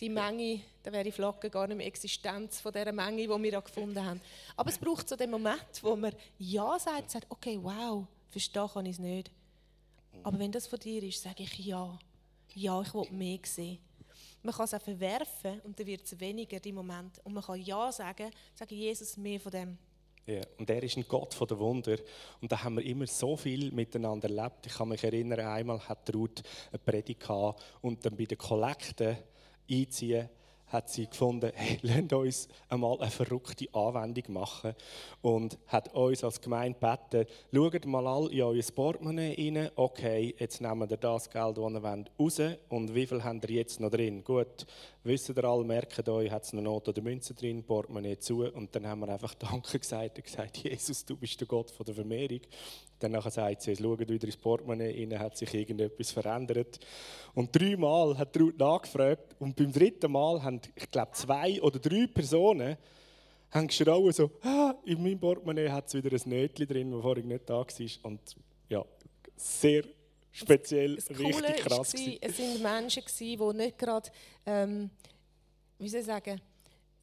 Die 0.00 0.08
Menge, 0.08 0.60
da 0.82 0.92
wäre 0.92 1.04
die 1.04 1.12
Flagge 1.12 1.48
gar 1.50 1.66
nicht 1.66 1.76
mehr 1.76 1.86
Existenz 1.86 2.60
von 2.60 2.72
dieser 2.72 2.92
Menge, 2.92 3.22
die 3.22 3.28
wir 3.28 3.52
da 3.52 3.60
gefunden 3.60 4.04
haben. 4.04 4.20
Aber 4.56 4.70
es 4.70 4.78
braucht 4.78 5.08
so 5.08 5.16
den 5.16 5.30
Moment, 5.30 5.82
wo 5.82 5.94
man 5.94 6.12
Ja 6.38 6.78
sagt, 6.78 7.10
sagt, 7.10 7.26
okay, 7.30 7.58
wow, 7.62 8.04
verstehen 8.30 8.68
kann 8.72 8.86
ich 8.86 8.92
es 8.92 8.98
nicht. 8.98 9.30
Aber 10.22 10.38
wenn 10.38 10.52
das 10.52 10.66
von 10.66 10.78
dir 10.78 11.02
ist, 11.02 11.22
sage 11.22 11.44
ich 11.44 11.58
Ja. 11.58 11.98
Ja, 12.54 12.80
ich 12.82 12.94
will 12.94 13.10
mehr 13.10 13.38
sehen. 13.42 13.78
Man 14.42 14.54
kann 14.54 14.66
es 14.66 14.74
auch 14.74 14.82
verwerfen 14.82 15.60
und 15.62 15.78
dann 15.78 15.86
wird 15.86 16.04
es 16.04 16.20
weniger 16.20 16.64
im 16.64 16.74
Moment. 16.74 17.20
Und 17.24 17.32
man 17.32 17.42
kann 17.42 17.60
Ja 17.60 17.90
sagen, 17.90 18.30
sagen 18.54 18.74
Jesus 18.74 19.16
mehr 19.16 19.40
von 19.40 19.50
dem. 19.50 19.78
Und 20.58 20.70
er 20.70 20.82
ist 20.82 20.96
ein 20.96 21.04
Gott 21.06 21.38
der 21.50 21.58
Wunder. 21.58 21.96
Und 22.40 22.50
da 22.50 22.62
haben 22.62 22.76
wir 22.76 22.84
immer 22.84 23.06
so 23.06 23.36
viel 23.36 23.70
miteinander 23.72 24.28
erlebt. 24.28 24.66
Ich 24.66 24.74
kann 24.74 24.88
mich 24.88 25.04
erinnern, 25.04 25.40
einmal 25.40 25.80
hat 25.80 26.14
Ruth 26.14 26.42
eine 26.70 26.78
Predigt 26.78 27.20
gehabt 27.20 27.62
und 27.82 28.04
dann 28.04 28.16
bei 28.16 28.24
den 28.24 28.38
Kollekten 28.38 29.18
einziehen, 29.70 30.28
hat 30.74 30.90
sie 30.90 31.06
gefunden, 31.06 31.52
hey, 31.54 31.78
lasst 31.82 32.12
uns 32.12 32.48
einmal 32.68 33.00
eine 33.00 33.10
verrückte 33.10 33.72
Anwendung 33.72 34.34
machen 34.34 34.74
und 35.22 35.56
hat 35.68 35.94
uns 35.94 36.24
als 36.24 36.40
Gemeinde 36.40 36.78
gebeten, 36.78 37.30
schaut 37.54 37.86
mal 37.86 38.06
alle 38.06 38.30
in 38.30 38.42
euer 38.42 38.62
Portemonnaie 38.74 39.36
rein, 39.38 39.70
okay, 39.76 40.34
jetzt 40.36 40.60
nehmen 40.60 40.90
wir 40.90 40.96
das 40.96 41.30
Geld, 41.30 41.56
das 41.56 41.72
ihr 41.72 41.82
wollt, 41.82 42.10
raus 42.18 42.40
und 42.68 42.94
wie 42.94 43.06
viel 43.06 43.22
habt 43.22 43.48
ihr 43.48 43.56
jetzt 43.56 43.78
noch 43.80 43.90
drin? 43.90 44.24
Gut, 44.24 44.66
wissen 45.04 45.36
ihr 45.36 45.44
alle, 45.44 45.64
merkt 45.64 46.08
euch, 46.08 46.30
hat 46.30 46.42
es 46.42 46.52
eine 46.52 46.62
Note 46.62 46.90
oder 46.90 47.02
Münze 47.02 47.34
drin, 47.34 47.62
Portemonnaie 47.62 48.18
zu 48.18 48.44
und 48.44 48.74
dann 48.74 48.86
haben 48.86 49.00
wir 49.00 49.08
einfach 49.08 49.34
Danke 49.38 49.78
gesagt 49.78 50.18
und 50.18 50.24
gesagt, 50.24 50.56
Jesus, 50.58 51.04
du 51.04 51.16
bist 51.16 51.40
der 51.40 51.46
Gott 51.46 51.70
von 51.70 51.86
der 51.86 51.94
Vermehrung. 51.94 52.40
Dann 53.12 53.30
sagt 53.30 53.62
sie, 53.62 53.76
schaut 53.76 54.00
wieder 54.00 54.26
ins 54.26 54.36
Portemonnaie 54.36 55.06
rein, 55.08 55.18
hat 55.18 55.36
sich 55.36 55.52
irgendetwas 55.52 56.10
verändert. 56.10 56.78
Und 57.34 57.54
dreimal 57.54 58.16
hat 58.16 58.38
Ruth 58.38 58.58
nachgefragt 58.58 59.34
und 59.38 59.56
beim 59.56 59.72
dritten 59.72 60.12
Mal 60.12 60.42
haben, 60.42 60.60
ich 60.74 60.90
glaube, 60.90 61.12
zwei 61.12 61.60
oder 61.60 61.78
drei 61.78 62.06
Personen 62.06 62.76
haben 63.50 63.66
geschrauen 63.68 64.12
so, 64.12 64.30
ah, 64.42 64.74
in 64.84 65.02
meinem 65.02 65.20
Portemonnaie 65.20 65.70
hat 65.70 65.86
es 65.86 65.94
wieder 65.94 66.10
ein 66.10 66.28
Nötchen 66.28 66.66
drin, 66.66 66.90
das 66.90 67.02
vorhin 67.02 67.28
nicht 67.28 67.48
da 67.48 67.54
war. 67.54 67.66
Und 68.02 68.20
ja, 68.68 68.84
sehr 69.36 69.84
speziell, 70.32 70.96
das 70.96 71.10
richtig 71.10 71.32
Coole 71.32 71.52
krass. 71.54 71.94
War, 71.94 72.16
es 72.20 72.38
waren 72.38 72.82
Menschen, 72.82 73.02
die 73.18 73.36
nicht 73.36 73.78
gerade, 73.78 74.10
ähm, 74.44 74.90
wie 75.78 75.88
soll 75.88 76.00
ich 76.00 76.06
sagen, 76.06 76.40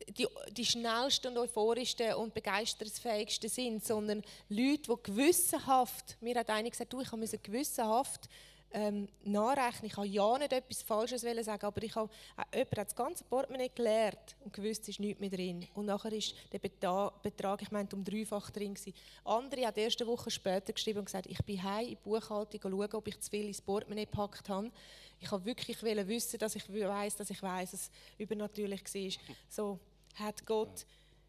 die, 0.09 0.27
die 0.51 0.65
schnellsten 0.65 1.29
und 1.29 1.37
euphorischsten 1.37 2.13
und 2.15 2.33
begeisterungsfähigsten 2.33 3.49
sind, 3.49 3.85
sondern 3.85 4.23
Leute, 4.49 4.83
die 4.83 5.03
gewissenhaft, 5.03 6.17
mir 6.21 6.35
hat 6.39 6.49
einer 6.49 6.69
gesagt, 6.69 6.91
du, 6.93 7.01
ich 7.01 7.11
musste 7.11 7.37
gewissenhaft 7.37 8.29
ähm, 8.73 9.07
nachrechnen. 9.23 9.85
Ich 9.85 9.97
habe 9.97 10.07
ja 10.07 10.37
nicht 10.37 10.53
etwas 10.53 10.81
Falsches 10.81 11.21
sagen, 11.21 11.65
aber 11.65 11.83
ich 11.83 11.95
habe, 11.95 12.09
äh, 12.51 12.59
jemand 12.59 12.77
hat 12.77 12.87
das 12.87 12.95
ganze 12.95 13.23
Portemonnaie 13.23 13.69
gelernt 13.73 14.35
und 14.43 14.53
gewusst, 14.53 14.83
es 14.83 14.89
ist 14.89 14.99
nichts 14.99 15.19
mehr 15.19 15.29
drin. 15.29 15.67
Und 15.73 15.85
nachher 15.85 16.13
ist 16.13 16.35
der 16.51 16.59
Betrag, 16.59 17.61
ich 17.61 17.71
meinte, 17.71 17.95
um 17.95 18.03
dreifach 18.03 18.49
drin 18.51 18.73
gewesen. 18.73 18.93
Andere 19.25 19.67
hat 19.67 19.77
erste 19.77 20.07
Woche 20.07 20.31
später 20.31 20.73
geschrieben 20.73 20.99
und 20.99 21.05
gesagt, 21.05 21.27
ich 21.27 21.43
bin 21.43 21.61
heim 21.61 21.83
in 21.83 21.89
die 21.89 21.95
Buchhaltung 21.95 22.61
und 22.63 22.71
schaue, 22.71 22.97
ob 22.97 23.07
ich 23.07 23.19
zu 23.19 23.29
viel 23.29 23.47
ins 23.47 23.61
Portemonnaie 23.61 24.05
gepackt 24.05 24.47
habe. 24.49 24.71
Ich 25.19 25.29
habe 25.29 25.45
wirklich 25.45 25.81
wissen, 25.83 26.39
dass 26.39 26.55
ich 26.55 26.67
weiß, 26.67 27.15
dass 27.17 27.29
ich 27.29 27.43
weiß, 27.43 27.71
dass 27.71 27.81
es 27.81 27.91
übernatürlich 28.17 28.81
war. 28.81 29.11
So 29.49 29.79
hat 30.15 30.45
Gott 30.45 30.85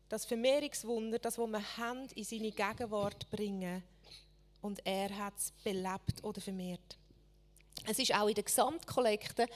das 0.08 0.24
Vermehrungswunder, 0.24 1.18
das, 1.18 1.38
was 1.38 1.48
wir 1.48 1.76
haben, 1.78 2.06
in 2.14 2.24
seine 2.24 2.50
Gegenwart 2.50 3.30
bringen 3.30 3.82
und 4.60 4.84
er 4.84 5.16
hat 5.16 5.38
es 5.38 5.52
belebt 5.64 6.22
oder 6.22 6.40
vermehrt. 6.40 6.98
Es 7.86 7.98
ist 7.98 8.14
auch 8.14 8.28
in 8.28 8.34
der 8.34 8.44
Gesamtkollekte, 8.44 9.46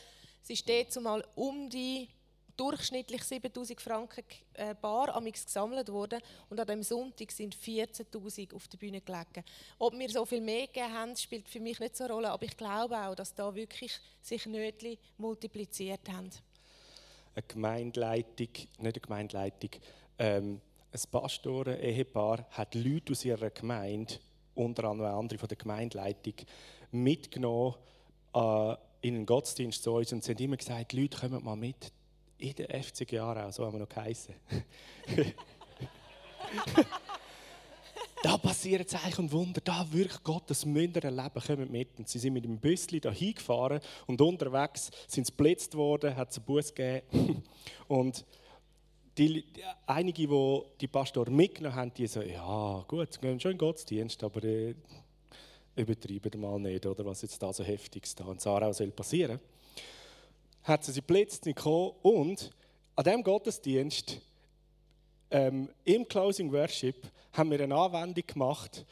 es 0.43 0.51
ist 0.51 0.69
dort 0.69 0.93
zumal 0.93 1.25
um 1.35 1.69
die 1.69 2.09
durchschnittlich 2.57 3.23
7000 3.23 3.81
Franken 3.81 4.25
äh, 4.55 4.75
bar 4.75 5.15
amix 5.15 5.45
gesammelt 5.45 5.91
worden 5.91 6.21
und 6.49 6.59
an 6.59 6.67
dem 6.67 6.83
Sonntag 6.83 7.31
sind 7.31 7.55
14.000 7.55 8.55
auf 8.55 8.67
der 8.69 8.79
Bühne 8.79 9.01
gelegen. 9.01 9.45
Ob 9.79 9.99
wir 9.99 10.09
so 10.09 10.25
viel 10.25 10.41
mehr 10.41 10.67
gegeben 10.67 10.93
haben, 10.93 11.17
spielt 11.17 11.49
für 11.49 11.61
mich 11.61 11.79
nicht 11.81 11.97
so 11.97 12.05
eine 12.05 12.15
Rolle, 12.15 12.31
aber 12.31 12.45
ich 12.45 12.57
glaube 12.57 12.97
auch, 12.99 13.15
dass 13.15 13.35
da 13.35 13.55
wirklich 13.55 14.01
sich 14.23 14.47
Nötli 14.47 14.99
multipliziert 15.19 16.09
haben. 16.11 16.31
Eine 17.37 17.45
Gemeindeleitung, 17.47 18.49
nicht 18.49 18.69
eine 18.79 18.93
Gemeindeleitung, 18.93 19.71
ähm, 20.19 20.61
ein 20.91 21.01
Pastoren-Ehepaar 21.11 22.47
hat 22.51 22.75
Leute 22.75 23.13
aus 23.13 23.27
ihrer 23.27 23.51
Gemeinde, 23.51 24.15
unter 24.55 24.85
anderem 24.85 25.15
andere 25.15 25.39
von 25.39 25.49
der 25.49 25.59
Gemeindeleitung, 25.59 26.33
mitgenommen 26.93 27.75
äh, 28.35 28.75
in 29.03 29.17
einen 29.17 29.27
Gottesdienst 29.27 29.83
zu 29.83 29.93
uns 29.93 30.15
und 30.15 30.25
sie 30.25 30.33
haben 30.33 30.43
immer 30.43 30.57
gesagt, 30.57 30.95
Leute, 30.95 31.19
kommen 31.19 31.45
mal 31.45 31.57
mit. 31.57 31.93
In 32.39 32.55
den 32.55 32.69
50 32.69 33.13
Jahren 33.13 33.45
auch, 33.45 33.53
so 33.53 33.67
haben 33.67 33.75
wir 33.75 33.81
noch 33.81 33.89
geheißen. 33.89 34.35
da 38.27 38.37
passieren 38.37 38.85
Zeichen 38.89 39.27
und 39.27 39.33
Wunder, 39.33 39.61
da 39.63 39.87
wirkt 39.93 40.25
Gott, 40.25 40.51
das 40.51 40.67
ihr 40.67 41.05
erleben, 41.05 41.41
kommt 41.47 41.71
mit. 41.71 41.97
Und 41.97 42.09
sie 42.09 42.19
sind 42.19 42.33
mit 42.33 42.45
dem 42.45 42.59
Büsschen 42.59 43.01
da 43.01 43.13
hingefahren 43.13 43.79
und 44.09 44.21
unterwegs 44.21 44.91
sind 45.07 45.29
sie 45.29 45.33
geblitzt 45.33 45.77
worden, 45.77 46.17
hat 46.17 46.33
es 46.33 46.39
einen 46.39 46.47
Bus 46.47 46.75
gegeben. 46.75 47.45
und 47.89 48.25
die, 49.17 49.45
einige, 49.87 50.27
die 50.27 50.61
die 50.81 50.89
Pastor 50.89 51.31
mitgenommen 51.31 51.77
haben, 51.77 51.95
die 51.95 52.09
so, 52.09 52.21
ja 52.21 52.85
gut, 52.89 53.13
sie 53.13 53.21
gehen 53.21 53.39
schon 53.39 53.53
in 53.53 53.59
Gottesdienst, 53.59 54.25
aber 54.25 54.43
äh, 54.43 54.75
übertreiben 55.77 56.41
mal 56.41 56.59
nicht, 56.59 56.85
oder, 56.85 57.07
was 57.07 57.23
jetzt 57.23 57.41
da 57.41 57.53
so 57.53 57.63
heftig 57.63 58.13
da 58.17 58.29
in 58.33 58.41
Sarau 58.41 58.73
soll 58.73 58.91
passieren. 58.91 59.39
Hat 60.65 60.83
sie 60.83 60.91
sie 60.91 61.01
plötzlich 61.01 61.45
nicht 61.45 61.59
gekommen 61.59 61.93
und 62.03 62.51
an 62.97 63.05
diesem 63.05 63.23
Gottesdienst, 63.23 64.21
ähm, 65.31 65.69
im 65.85 66.07
Closing 66.07 66.53
Worship, 66.53 67.07
haben 67.33 67.51
wir 67.51 67.61
eine 67.61 67.75
Anwendung 67.75 68.27
gemacht 68.27 68.87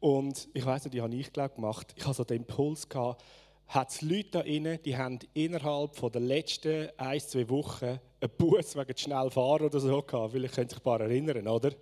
und 0.00 0.48
ich 0.54 0.64
weiß 0.64 0.84
nicht, 0.84 0.94
die 0.94 1.02
habe 1.02 1.14
ich 1.14 1.32
glaube 1.32 1.54
gemacht. 1.54 1.94
Ich 1.96 2.04
hatte 2.04 2.16
so 2.16 2.24
den 2.24 2.38
Impuls 2.38 2.88
gehabt, 2.88 3.24
hat 3.66 3.90
es 3.90 4.02
Leute 4.02 4.30
da 4.30 4.40
inne, 4.40 4.78
die 4.78 4.96
haben 4.96 5.18
innerhalb 5.34 5.96
von 5.96 6.12
der 6.12 6.20
letzten 6.20 6.88
ein, 6.96 7.20
zwei 7.20 7.48
Wochen 7.48 7.98
einen 8.20 8.32
Bus 8.36 8.76
wegen 8.76 8.96
schnell 8.96 9.30
fahren 9.30 9.66
oder 9.66 9.80
so 9.80 10.02
gehabt. 10.02 10.32
Vielleicht 10.32 10.54
können 10.54 10.68
sich 10.68 10.78
ein 10.78 10.84
paar 10.84 11.00
erinnern, 11.00 11.46
oder? 11.48 11.72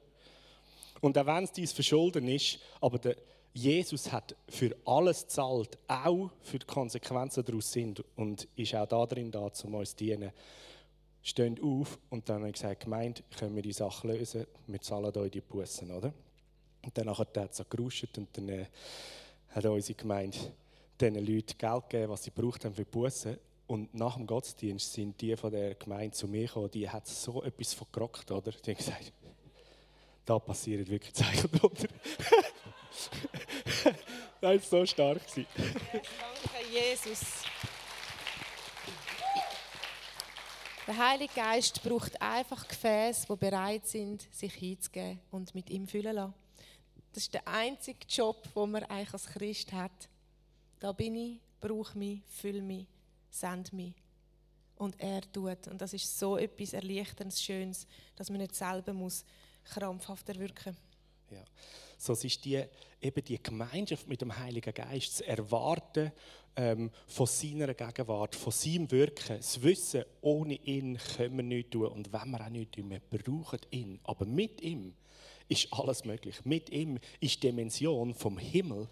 Und 1.01 1.17
auch 1.19 1.27
wenn 1.27 1.45
es 1.45 1.53
dies 1.53 1.73
verschulden 1.73 2.27
ist, 2.29 2.59
aber 2.81 2.99
der 2.99 3.17
Jesus 3.57 4.13
hat 4.13 4.37
für 4.51 4.77
alles 4.85 5.23
gezahlt, 5.23 5.79
auch 5.89 6.31
für 6.43 6.59
die 6.59 6.67
Konsequenzen 6.67 7.43
daraus 7.43 7.73
sind 7.73 8.05
und 8.15 8.47
ist 8.55 8.75
auch 8.75 8.87
da 8.87 9.07
drin 9.07 9.31
da, 9.31 9.51
um 9.65 9.75
uns 9.75 9.91
zu 9.91 9.97
dienen. 9.97 10.31
Stehen 11.27 11.61
auf 11.61 11.99
und 12.09 12.29
dann 12.29 12.37
habe 12.37 12.51
ich 12.51 12.55
gesagt, 12.55 12.85
gemeint, 12.85 13.25
können 13.37 13.57
wir 13.57 13.63
die 13.63 13.73
Sache 13.73 14.07
lösen, 14.07 14.47
wir 14.69 14.81
zahlen 14.81 15.13
euch 15.17 15.33
die 15.33 15.41
Bussen, 15.41 15.91
oder? 15.91 16.15
Und 16.85 16.97
dann 16.97 17.19
hat 17.19 17.37
es 17.37 17.57
so 17.57 17.65
geruscht 17.69 18.17
und 18.17 18.29
dann 18.35 18.49
äh, 18.49 18.67
hat 19.49 19.65
unsere 19.65 19.99
Gemeinde 19.99 20.39
diesen 21.01 21.17
Leuten 21.17 21.59
Geld 21.59 21.91
gegeben, 21.91 22.13
was 22.13 22.23
sie 22.23 22.31
braucht 22.31 22.65
haben 22.65 22.77
für 22.77 22.85
Bussen. 22.85 23.39
Und 23.67 23.93
nach 23.93 24.15
dem 24.15 24.29
Gottesdienst 24.29 24.93
sind 24.93 25.21
die 25.21 25.37
von 25.37 25.51
der 25.51 25.75
Gemeinde 25.75 26.13
zu 26.13 26.29
mir 26.29 26.47
gekommen, 26.47 26.71
die 26.71 26.89
hat 26.89 27.09
so 27.09 27.43
etwas 27.43 27.75
verkrockt, 27.75 28.31
oder? 28.31 28.53
Die 28.53 28.71
haben 28.71 28.77
gesagt, 28.77 29.13
da 30.25 30.39
passieren 30.39 30.87
wirklich 30.87 31.13
Zeichen 31.13 31.51
drunter. 31.51 31.89
das 34.41 34.43
war 34.43 34.59
so 34.61 34.87
stark. 34.87 35.23
Danke, 35.35 35.49
Jesus. 36.73 37.43
Der 40.87 40.97
Heilige 40.97 41.35
Geist 41.35 41.83
braucht 41.83 42.21
einfach 42.23 42.69
Gefäße, 42.69 43.27
die 43.29 43.37
bereit 43.37 43.87
sind, 43.87 44.29
sich 44.33 44.55
hinzugeben 44.55 45.19
und 45.33 45.53
mit 45.53 45.69
ihm 45.69 45.89
füllen 45.89 46.15
lassen. 46.15 46.35
Das 47.13 47.25
ist 47.25 47.35
der 47.35 47.49
einzige 47.49 48.07
Job, 48.09 48.47
den 48.55 48.71
man 48.71 48.85
eigentlich 48.85 49.13
als 49.13 49.27
Christ 49.27 49.73
hat. 49.73 50.09
Da 50.79 50.93
bin 50.93 51.17
ich, 51.17 51.41
brauche 51.61 51.99
mich, 51.99 52.21
fülle 52.29 52.63
mich, 52.63 52.87
send 53.31 53.73
mich. 53.73 53.95
Und 54.77 55.01
er 55.01 55.23
tut. 55.33 55.67
Und 55.67 55.81
das 55.81 55.93
ist 55.93 56.19
so 56.19 56.37
etwas 56.37 56.73
Erleichterndes, 56.73 57.43
Schönes, 57.43 57.87
dass 58.15 58.31
man 58.31 58.39
nicht 58.39 58.55
selber 58.55 58.93
muss 58.93 59.25
krampfhaft 59.65 60.29
erwirken 60.29 60.77
muss. 61.31 61.39
Ja 61.39 61.45
so 61.99 62.13
ist 62.13 62.45
die, 62.45 62.63
eben 63.01 63.25
die 63.25 63.43
Gemeinschaft 63.43 64.07
mit 64.07 64.21
dem 64.21 64.37
Heiligen 64.37 64.73
Geist, 64.73 65.13
das 65.13 65.21
Erwarten 65.23 66.13
ähm, 66.57 66.91
von 67.07 67.27
seiner 67.27 67.75
Gegenwart, 67.75 68.35
von 68.35 68.53
seinem 68.53 68.91
Wirken, 68.91 69.37
das 69.37 69.63
Wissen, 69.63 70.05
ohne 70.21 70.55
ihn 70.55 70.99
können 71.17 71.37
wir 71.37 71.45
nichts 71.45 71.71
tun 71.71 71.87
und 71.87 72.13
wenn 72.13 72.31
wir 72.31 72.45
auch 72.45 72.51
nichts 72.51 72.77
tun, 72.77 72.91
wir 72.91 73.01
brauchen 73.01 73.61
ihn. 73.71 74.01
Aber 74.05 74.25
mit 74.25 74.61
ihm 74.63 74.95
ist 75.49 75.73
alles 75.73 76.05
möglich. 76.05 76.45
Mit 76.45 76.71
ihm 76.71 76.99
ist 77.21 77.43
die 77.43 77.49
Dimension 77.49 78.15
vom 78.15 78.39
Himmel 78.39 78.89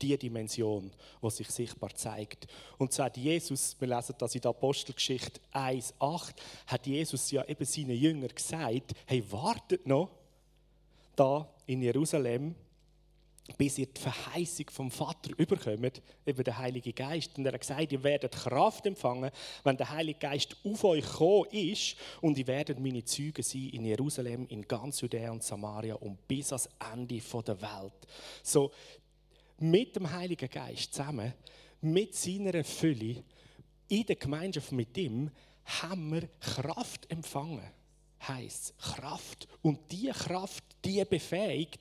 die 0.00 0.16
Dimension, 0.16 0.92
die 1.22 1.30
sich 1.30 1.50
sichtbar 1.50 1.94
zeigt. 1.94 2.46
Und 2.78 2.92
sagt 2.92 3.16
Jesus, 3.16 3.76
wir 3.80 3.88
lesen 3.88 4.14
das 4.18 4.34
in 4.34 4.40
der 4.40 4.50
Apostelgeschichte 4.50 5.40
1,8, 5.52 6.34
hat 6.66 6.86
Jesus 6.86 7.30
ja 7.30 7.44
eben 7.44 7.64
seinen 7.64 7.96
Jüngern 7.96 8.32
gesagt: 8.34 8.92
Hey, 9.06 9.24
wartet 9.30 9.86
noch, 9.86 10.10
da 11.16 11.48
in 11.66 11.82
Jerusalem, 11.82 12.54
bis 13.56 13.78
ihr 13.78 13.86
die 13.86 14.00
Verheißung 14.00 14.68
vom 14.70 14.90
Vater 14.90 15.30
überkommt, 15.36 16.02
über 16.26 16.44
den 16.44 16.58
Heiligen 16.58 16.94
Geist. 16.94 17.36
Und 17.38 17.46
er 17.46 17.52
hat 17.52 17.60
gesagt, 17.60 17.92
ihr 17.92 18.02
werdet 18.02 18.32
Kraft 18.32 18.86
empfangen, 18.86 19.30
wenn 19.64 19.76
der 19.76 19.90
Heilige 19.90 20.18
Geist 20.18 20.56
auf 20.64 20.84
euch 20.84 21.04
gekommen 21.04 21.48
ist 21.50 21.96
und 22.20 22.36
ihr 22.36 22.46
werdet 22.46 22.78
meine 22.78 23.04
Züge 23.04 23.42
sein 23.42 23.70
in 23.70 23.84
Jerusalem, 23.86 24.46
in 24.48 24.62
ganz 24.62 25.00
Judäa 25.00 25.30
und 25.30 25.42
Samaria 25.42 25.94
und 25.94 26.26
bis 26.28 26.52
ans 26.52 26.68
Ende 26.92 27.20
der 27.20 27.62
Welt. 27.62 28.06
So, 28.42 28.70
mit 29.58 29.96
dem 29.96 30.10
Heiligen 30.10 30.50
Geist 30.50 30.94
zusammen, 30.94 31.32
mit 31.80 32.14
seiner 32.14 32.62
Fülle, 32.64 33.22
in 33.88 34.04
der 34.04 34.16
Gemeinschaft 34.16 34.72
mit 34.72 34.96
ihm, 34.98 35.30
haben 35.64 36.12
wir 36.12 36.28
Kraft 36.40 37.10
empfangen 37.10 37.70
heißt 38.26 38.74
Kraft. 38.78 39.48
Und 39.62 39.78
diese 39.90 40.12
Kraft, 40.12 40.64
die 40.84 41.04
befähigt, 41.04 41.80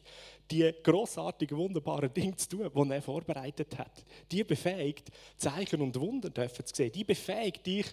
die 0.50 0.74
großartigen, 0.84 1.58
wunderbaren 1.58 2.14
Dinge 2.14 2.36
zu 2.36 2.50
tun, 2.50 2.72
die 2.74 2.94
er 2.94 3.02
vorbereitet 3.02 3.78
hat. 3.78 4.06
Die 4.32 4.44
befähigt, 4.44 5.10
Zeichen 5.38 5.82
und 5.82 6.00
Wunder 6.00 6.34
zu 6.34 6.64
sehen. 6.74 6.92
Die 6.92 7.04
befähigt 7.04 7.66
dich, 7.66 7.88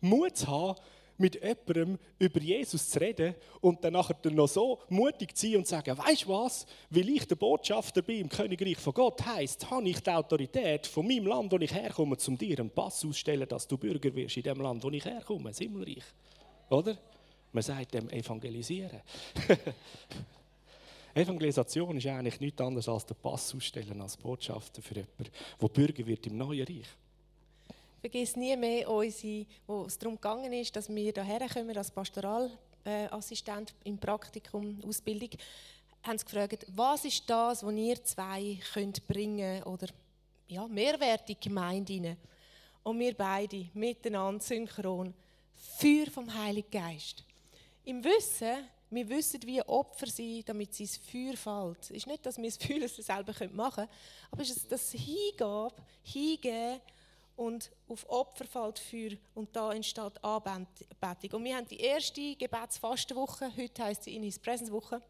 Mut 0.00 0.36
zu 0.36 0.48
haben, 0.48 0.80
mit 1.16 1.36
jemandem 1.36 1.98
über 2.18 2.40
Jesus 2.40 2.90
zu 2.90 3.00
reden 3.00 3.34
und 3.60 3.84
dann 3.84 3.92
nachher 3.92 4.16
noch 4.30 4.48
so 4.48 4.80
mutig 4.88 5.36
zu 5.36 5.46
sein 5.46 5.56
und 5.58 5.66
zu 5.66 5.70
sagen, 5.70 5.96
weißt 5.96 6.24
du 6.24 6.28
was, 6.28 6.66
weil 6.90 7.08
ich 7.08 7.26
der 7.26 7.36
Botschafter 7.36 8.02
bin 8.02 8.22
im 8.22 8.28
Königreich 8.28 8.78
von 8.78 8.94
Gott, 8.94 9.24
heisst, 9.24 9.70
habe 9.70 9.88
ich 9.88 10.00
die 10.00 10.10
Autorität 10.10 10.86
von 10.86 11.06
meinem 11.06 11.26
Land, 11.26 11.52
wo 11.52 11.56
ich 11.56 11.72
herkomme, 11.72 12.16
zum 12.16 12.36
dir 12.36 12.58
einen 12.58 12.70
Pass 12.70 13.04
ausstellen, 13.04 13.48
dass 13.48 13.68
du 13.68 13.78
Bürger 13.78 14.14
wirst 14.14 14.36
in 14.36 14.42
dem 14.42 14.60
Land, 14.60 14.82
wo 14.82 14.90
ich 14.90 15.04
herkomme, 15.04 15.50
das 15.50 15.58
Himmelreich. 15.58 16.04
Oder? 16.70 16.96
Man 17.52 17.62
sagt 17.62 17.94
dem 17.94 18.10
Evangelisieren. 18.10 19.00
Evangelisation 21.14 21.96
ist 21.96 22.06
eigentlich 22.06 22.40
nichts 22.40 22.60
anderes 22.60 22.88
als 22.88 23.06
den 23.06 23.16
Pass 23.16 23.54
ausstellen 23.54 24.00
als 24.00 24.16
Botschafter 24.16 24.82
für 24.82 24.94
jemanden, 24.94 25.30
der 25.60 25.68
Bürger 25.68 26.06
wird 26.06 26.26
im 26.26 26.36
neuen 26.36 26.66
Reich 26.66 26.88
vergiss 28.04 28.36
nie 28.36 28.54
mehr 28.54 28.90
unsere, 28.90 29.46
wo 29.66 29.86
es 29.86 29.98
darum 29.98 30.16
gegangen 30.16 30.52
ist, 30.52 30.76
dass 30.76 30.94
wir 30.94 31.10
hierher 31.10 31.48
kommen 31.48 31.74
als 31.74 31.90
Pastoralassistent 31.90 33.74
im 33.84 33.96
Praktikum, 33.96 34.78
Ausbildung, 34.86 35.30
haben 36.02 36.18
sie 36.18 36.26
gefragt, 36.26 36.66
was 36.68 37.06
ist 37.06 37.22
das, 37.30 37.64
was 37.64 37.74
ihr 37.74 38.04
zwei 38.04 38.58
könnt 38.74 39.06
bringen 39.06 39.62
oder 39.62 39.86
ja, 40.48 40.68
Mehrwert 40.68 41.30
in 41.30 41.36
die 41.40 41.48
Gemeinde? 41.48 42.18
Und 42.82 42.98
wir 42.98 43.14
beide 43.14 43.70
miteinander 43.72 44.44
synchron. 44.44 45.14
Feuer 45.54 46.10
vom 46.10 46.32
Heiligen 46.34 46.70
Geist. 46.70 47.24
Im 47.84 48.04
Wissen, 48.04 48.68
wir 48.94 49.08
wissen, 49.08 49.42
wie 49.44 49.62
Opfer 49.62 50.06
sind, 50.06 50.48
damit 50.48 50.74
sie 50.74 50.84
ins 50.84 50.96
Feuer 50.96 51.36
fällt. 51.36 51.82
Es 51.84 51.90
ist 51.90 52.06
nicht, 52.06 52.24
dass 52.24 52.38
wir 52.38 52.44
das 52.44 52.56
Feuer 52.56 52.88
selber 52.88 53.32
machen 53.52 53.86
können, 53.86 53.88
aber 54.30 54.42
es 54.42 54.50
ist 54.50 54.70
das 54.70 54.90
Hingabe, 54.92 55.74
Hingeben 56.02 56.80
und 57.36 57.70
auf 57.88 58.08
Opfer 58.08 58.44
fällt 58.44 58.78
Feuer 58.78 59.16
und 59.34 59.54
da 59.56 59.72
entsteht 59.72 60.22
Anbetung. 60.22 61.32
Und 61.32 61.44
wir 61.44 61.56
haben 61.56 61.66
die 61.66 61.80
erste 61.80 62.36
Gebetsfastenwoche, 62.36 63.50
heute 63.56 63.84
heisst 63.84 64.04
sie 64.04 64.14
Inis 64.14 64.38
Präsenzwoche, 64.38 65.02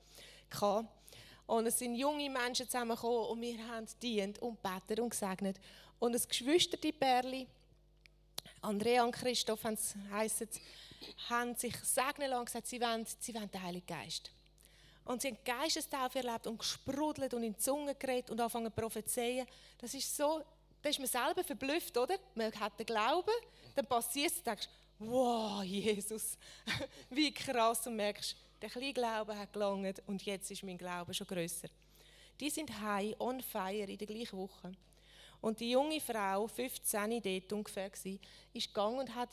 Und 1.46 1.66
es 1.66 1.78
sind 1.78 1.94
junge 1.96 2.30
Menschen 2.30 2.66
zusammengekommen 2.66 3.28
und 3.28 3.40
wir 3.42 3.58
haben 3.68 3.86
dient 4.02 4.38
und 4.38 4.62
betet 4.62 5.00
und 5.00 5.10
gesegnet. 5.10 5.60
Und 5.98 6.12
das 6.12 6.26
geschwisterte 6.26 6.92
Pärli, 6.92 7.46
Andrea 8.62 9.04
und 9.04 9.12
Christoph 9.12 9.64
heissen 10.10 10.48
haben 11.28 11.54
sich 11.56 11.76
segnen 11.76 12.30
lassen 12.30 12.40
und 12.40 12.46
gesagt, 12.46 12.66
sie 12.66 12.80
wollen, 12.80 13.06
sie 13.18 13.34
wollen 13.34 13.50
den 13.50 13.62
Heiligen 13.62 13.86
Geist. 13.86 14.30
Und 15.04 15.22
sie 15.22 15.28
haben 15.28 15.38
Geistestaufe 15.44 16.18
erlebt 16.18 16.46
und 16.46 16.58
gesprudelt 16.58 17.34
und 17.34 17.42
in 17.42 17.52
die 17.52 17.58
Zunge 17.58 17.94
geredet 17.94 18.30
und 18.30 18.40
angefangen 18.40 18.66
zu 18.66 18.80
prophezeien. 18.80 19.46
Das 19.78 19.92
ist 19.92 20.16
so 20.16 20.42
dann 20.84 20.90
ist 20.90 20.98
man 20.98 21.08
selber 21.08 21.42
verblüfft, 21.42 21.96
oder? 21.96 22.18
Man 22.34 22.52
hat 22.60 22.78
den 22.78 22.84
Glauben, 22.84 23.32
dann 23.74 23.86
passiert 23.86 24.32
es, 24.32 24.42
denkst 24.42 24.68
wow, 24.98 25.62
Jesus, 25.62 26.36
wie 27.10 27.32
krass 27.32 27.86
und 27.86 27.96
merkst, 27.96 28.36
der 28.60 28.68
kleine 28.68 28.92
Glaube 28.92 29.36
hat 29.36 29.52
gelangt 29.52 30.02
und 30.06 30.22
jetzt 30.24 30.50
ist 30.50 30.62
mein 30.62 30.76
Glaube 30.76 31.14
schon 31.14 31.26
größer. 31.26 31.68
Die 32.38 32.50
sind 32.50 32.70
high, 32.80 33.18
on 33.18 33.40
fire 33.40 33.90
in 33.90 33.96
der 33.96 34.06
gleichen 34.06 34.38
Woche. 34.38 34.72
Und 35.40 35.58
die 35.60 35.70
junge 35.70 36.00
Frau, 36.00 36.46
15 36.46 37.22
dort 37.22 37.52
ungefähr, 37.52 37.90
war, 37.90 38.18
ist 38.52 38.68
gegangen 38.68 38.98
und 38.98 39.14
hat 39.14 39.30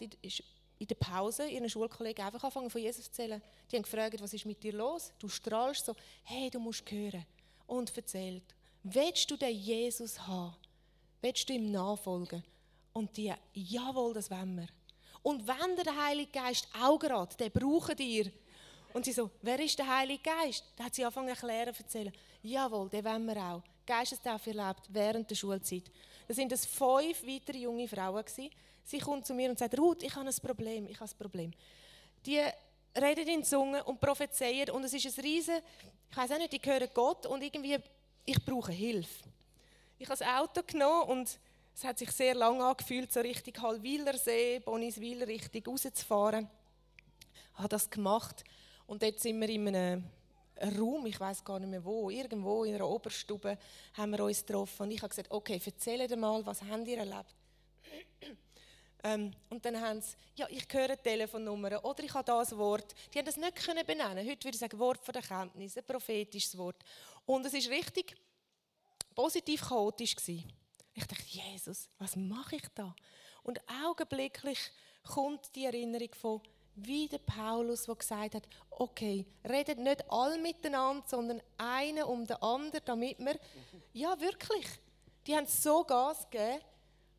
in 0.81 0.87
der 0.87 0.95
Pause 0.95 1.47
ihren 1.47 1.69
Schulkollegen 1.69 2.25
einfach 2.25 2.43
angefangen 2.43 2.71
von 2.71 2.81
Jesus 2.81 3.05
zu 3.05 3.11
erzählen. 3.11 3.41
Die 3.69 3.75
haben 3.75 3.83
gefragt, 3.83 4.19
was 4.19 4.33
ist 4.33 4.47
mit 4.47 4.63
dir 4.63 4.73
los? 4.73 5.13
Du 5.19 5.29
strahlst 5.29 5.85
so, 5.85 5.95
hey, 6.23 6.49
du 6.49 6.59
musst 6.59 6.89
hören. 6.89 7.23
Und 7.67 7.95
erzählt, 7.95 8.55
willst 8.81 9.29
du 9.29 9.37
den 9.37 9.55
Jesus 9.55 10.19
haben? 10.27 10.55
Willst 11.21 11.47
du 11.47 11.53
ihm 11.53 11.71
nachfolgen? 11.71 12.43
Und 12.93 13.15
die, 13.15 13.31
jawohl, 13.53 14.15
das 14.15 14.31
wollen 14.31 14.55
wir. 14.55 14.67
Und 15.21 15.47
wenn 15.47 15.75
der 15.75 16.03
Heilige 16.03 16.31
Geist 16.31 16.67
auch 16.81 16.97
gerade, 16.97 17.37
der 17.37 17.51
braucht 17.51 17.99
ihr. 17.99 18.31
Und 18.91 19.05
sie 19.05 19.13
so, 19.13 19.29
wer 19.43 19.59
ist 19.59 19.77
der 19.77 19.87
Heilige 19.87 20.23
Geist? 20.23 20.65
Da 20.75 20.85
hat 20.85 20.95
sie 20.95 21.05
angefangen 21.05 21.35
zu 21.35 21.45
erklären, 21.45 21.75
zu 21.75 21.83
erzählen. 21.83 22.13
Jawohl, 22.41 22.89
den 22.89 23.05
wollen 23.05 23.27
wir 23.27 23.37
auch. 23.37 23.61
Geistestaufe 23.85 24.49
erlebt 24.49 24.81
während 24.89 25.29
der 25.29 25.35
Schulzeit. 25.35 25.91
Da 26.27 26.33
sind 26.33 26.51
es 26.51 26.65
fünf 26.65 27.23
weitere 27.23 27.59
junge 27.59 27.87
Frauen 27.87 28.25
gewesen. 28.25 28.49
Sie 28.83 28.99
kommt 28.99 29.25
zu 29.25 29.33
mir 29.33 29.49
und 29.49 29.59
sagt, 29.59 29.77
Ruth, 29.77 30.03
ich 30.03 30.15
habe 30.15 30.27
ein 30.27 30.35
Problem, 30.41 30.87
ich 30.87 30.99
habe 30.99 31.09
ein 31.09 31.17
Problem. 31.17 31.51
Die 32.25 32.41
reden 32.95 33.27
in 33.27 33.43
Zungen 33.43 33.81
und 33.81 33.99
prophezeien 33.99 34.69
und 34.69 34.83
es 34.83 34.93
ist 34.93 35.17
ein 35.17 35.23
riesen, 35.23 35.59
ich 36.09 36.17
weiß 36.17 36.31
auch 36.31 36.37
nicht, 36.37 36.53
die 36.53 36.69
hören 36.69 36.89
Gott 36.93 37.25
und 37.25 37.41
irgendwie, 37.41 37.77
ich 38.25 38.45
brauche 38.45 38.71
Hilfe. 38.71 39.23
Ich 39.97 40.09
habe 40.09 40.17
das 40.17 40.27
Auto 40.27 40.61
genommen 40.65 41.09
und 41.09 41.39
es 41.73 41.83
hat 41.83 41.99
sich 41.99 42.11
sehr 42.11 42.35
lange 42.35 42.63
angefühlt, 42.65 43.11
so 43.13 43.21
Richtung 43.21 43.61
Hallwilersee, 43.61 44.59
Boniswil, 44.59 45.23
Richtung 45.23 45.63
rauszufahren. 45.65 46.49
Ich 47.53 47.59
habe 47.59 47.69
das 47.69 47.89
gemacht 47.89 48.43
und 48.87 49.01
jetzt 49.03 49.23
sind 49.23 49.39
wir 49.39 49.49
in 49.49 49.67
einem 49.67 50.03
Raum, 50.77 51.05
ich 51.05 51.19
weiß 51.19 51.43
gar 51.43 51.59
nicht 51.59 51.69
mehr 51.69 51.83
wo, 51.83 52.09
irgendwo 52.09 52.63
in 52.65 52.75
einer 52.75 52.87
Oberstube 52.87 53.57
haben 53.93 54.11
wir 54.11 54.23
uns 54.23 54.45
getroffen 54.45 54.83
und 54.83 54.91
ich 54.91 55.01
habe 55.01 55.09
gesagt, 55.09 55.31
okay, 55.31 55.59
erzähl 55.63 56.07
dir 56.07 56.17
mal, 56.17 56.45
was 56.45 56.61
habt 56.61 56.87
ihr 56.87 56.99
erlebt? 56.99 57.35
Ähm, 59.03 59.31
und 59.49 59.65
dann 59.65 59.79
haben 59.79 60.01
sie, 60.01 60.15
ja, 60.35 60.47
ich 60.49 60.67
höre 60.71 61.01
Telefonnummern 61.01 61.77
oder 61.77 62.03
ich 62.03 62.13
habe 62.13 62.25
das 62.25 62.55
Wort. 62.57 62.93
Die 63.13 63.17
haben 63.17 63.25
das 63.25 63.37
nicht 63.37 63.55
können 63.55 63.85
benennen. 63.85 64.27
Heute 64.27 64.45
würde 64.45 64.55
ich 64.55 64.59
sagen, 64.59 64.77
Wort 64.79 65.03
von 65.03 65.13
der 65.13 65.23
Kenntnis, 65.23 65.77
ein 65.77 65.83
prophetisches 65.83 66.57
Wort. 66.57 66.77
Und 67.25 67.45
es 67.45 67.53
ist 67.53 67.69
richtig, 67.69 68.15
positiv 69.15 69.61
chaotisch 69.61 70.15
gewesen. 70.15 70.51
Ich 70.93 71.05
dachte, 71.05 71.23
Jesus, 71.25 71.89
was 71.97 72.15
mache 72.15 72.57
ich 72.57 72.67
da? 72.75 72.95
Und 73.43 73.59
augenblicklich 73.85 74.59
kommt 75.03 75.55
die 75.55 75.65
Erinnerung 75.65 76.13
von, 76.13 76.41
wie 76.75 77.07
der 77.07 77.19
Paulus, 77.19 77.85
der 77.85 77.95
gesagt 77.95 78.35
hat, 78.35 78.47
okay, 78.69 79.25
redet 79.47 79.79
nicht 79.79 80.09
alle 80.11 80.37
miteinander, 80.37 81.03
sondern 81.07 81.41
einer 81.57 82.07
um 82.07 82.25
den 82.25 82.37
anderen, 82.37 82.81
damit 82.85 83.19
wir, 83.19 83.39
ja 83.93 84.19
wirklich, 84.19 84.65
die 85.27 85.35
haben 85.35 85.47
so 85.47 85.83
Gas 85.83 86.29
gegeben. 86.29 86.61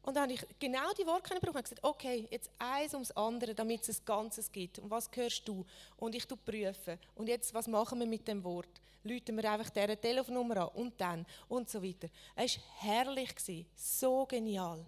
Und 0.04 0.16
dann 0.16 0.24
habe 0.24 0.32
ich 0.32 0.44
genau 0.58 0.92
die 0.98 1.06
Worte 1.06 1.34
brauchen 1.34 1.56
und 1.56 1.62
gesagt, 1.62 1.84
okay, 1.84 2.26
jetzt 2.30 2.50
eins 2.58 2.92
ums 2.92 3.12
andere, 3.12 3.54
damit 3.54 3.88
es 3.88 4.00
ein 4.00 4.04
Ganzes 4.04 4.50
gibt. 4.50 4.80
Und 4.80 4.90
was 4.90 5.08
hörst 5.14 5.46
du? 5.46 5.64
Und 5.96 6.14
ich 6.16 6.26
prüfe. 6.26 6.98
Und 7.14 7.28
jetzt, 7.28 7.54
was 7.54 7.68
machen 7.68 8.00
wir 8.00 8.06
mit 8.06 8.26
dem 8.26 8.42
Wort? 8.42 8.80
Läuten 9.04 9.36
wir 9.36 9.50
einfach 9.50 9.70
diese 9.70 9.96
Telefonnummer 9.96 10.62
an 10.62 10.68
und 10.74 11.00
dann 11.00 11.26
und 11.48 11.70
so 11.70 11.82
weiter. 11.82 12.08
Es 12.34 12.56
war 12.56 12.64
herrlich, 12.78 13.34
so 13.74 14.26
genial. 14.26 14.84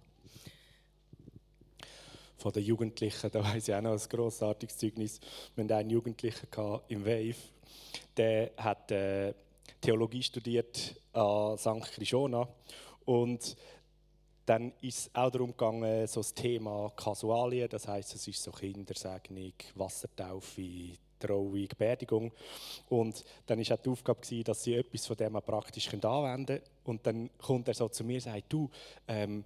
Von 2.37 2.53
den 2.53 2.65
Jugendlichen, 2.65 3.31
da 3.31 3.43
weiß 3.43 3.69
ich 3.69 3.75
auch 3.75 3.81
noch 3.81 3.93
ein 3.93 4.09
grossartiges 4.09 4.77
Zeugnis. 4.77 5.21
Wir 5.55 5.65
hatten 5.65 5.73
einen 5.73 5.91
Jugendlichen 5.91 6.49
im 6.89 7.05
Wave, 7.05 7.37
der 8.17 8.51
hat 8.57 8.91
äh, 8.91 9.33
Theologie 9.81 10.23
studiert 10.23 11.01
an 11.13 11.57
St. 11.57 11.93
Krishona 11.95 12.49
und 13.05 13.57
dann 14.47 14.73
ist 14.81 14.99
es 14.99 15.15
auch 15.15 15.31
darum 15.31 15.51
gegangen, 15.51 16.07
so 16.07 16.21
das 16.21 16.35
Thema 16.35 16.93
Kasualien, 16.97 17.69
das 17.69 17.89
heißt, 17.89 18.15
es 18.15 18.29
ist 18.29 18.43
so 18.43 18.53
Kindersegnung, 18.53 19.53
Wassertaufe, 19.75 20.93
Trauung, 21.19 21.69
Beerdigung. 21.79 22.33
Und 22.89 23.25
dann 23.47 23.59
war 23.59 23.77
auch 23.77 23.83
die 23.83 23.89
Aufgabe, 23.89 24.45
dass 24.45 24.63
sie 24.63 24.75
etwas 24.75 25.07
von 25.07 25.17
dem 25.17 25.33
praktisch 25.33 25.93
anwenden 25.93 26.47
können. 26.47 26.63
Und 26.85 27.07
dann 27.07 27.31
kommt 27.39 27.69
er 27.69 27.75
so 27.75 27.89
zu 27.89 28.05
mir 28.05 28.17
und 28.17 28.21
sagt, 28.21 28.53
du, 28.53 28.71
ähm, 29.09 29.45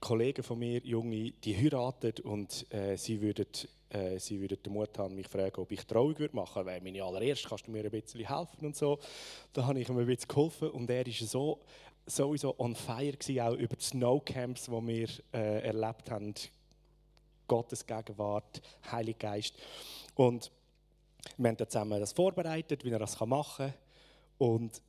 Kollegen 0.00 0.42
von 0.42 0.58
mir, 0.58 0.80
Junge, 0.82 1.32
die 1.32 1.54
heiraten 1.54 2.14
und 2.22 2.66
äh, 2.72 2.96
sie 2.96 3.20
würden 3.20 3.46
äh, 3.90 4.18
sie 4.18 4.40
würden 4.40 4.62
den 4.62 4.72
Mut 4.72 4.96
haben, 4.98 5.14
mich 5.14 5.26
zu 5.26 5.36
fragen, 5.36 5.60
ob 5.60 5.70
ich 5.72 5.84
Trauung 5.84 6.18
würde 6.18 6.34
machen 6.34 6.64
würde. 6.64 6.80
meine 6.82 7.02
allererste, 7.02 7.48
kannst 7.48 7.66
du 7.66 7.72
mir 7.72 7.84
ein 7.84 7.90
bisschen 7.90 8.26
helfen 8.26 8.66
und 8.66 8.76
so. 8.76 8.98
Da 9.52 9.66
habe 9.66 9.80
ich 9.80 9.88
ihm 9.88 9.98
ein 9.98 10.06
bisschen 10.06 10.28
geholfen 10.28 10.70
und 10.70 10.88
er 10.88 11.04
war 11.04 11.12
so, 11.12 11.60
sowieso 12.10 12.54
on 12.58 12.74
fire 12.74 13.12
gewesen, 13.12 13.40
auch 13.40 13.54
über 13.54 13.76
die 13.76 13.84
Snowcamps, 13.84 14.66
die 14.66 14.72
wir 14.72 15.08
äh, 15.32 15.66
erlebt 15.66 16.10
haben. 16.10 16.34
Gottes 17.48 17.84
Gegenwart, 17.84 18.62
Heiliger 18.90 19.18
Geist. 19.18 19.56
Und 20.14 20.50
wir 21.36 21.48
haben 21.48 21.58
zusammen 21.58 21.98
das 21.98 22.12
vorbereitet, 22.12 22.84
wie 22.84 22.90
er 22.90 22.98
das 22.98 23.18
machen 23.20 23.66
kann. 23.66 23.74
Und 24.38 24.80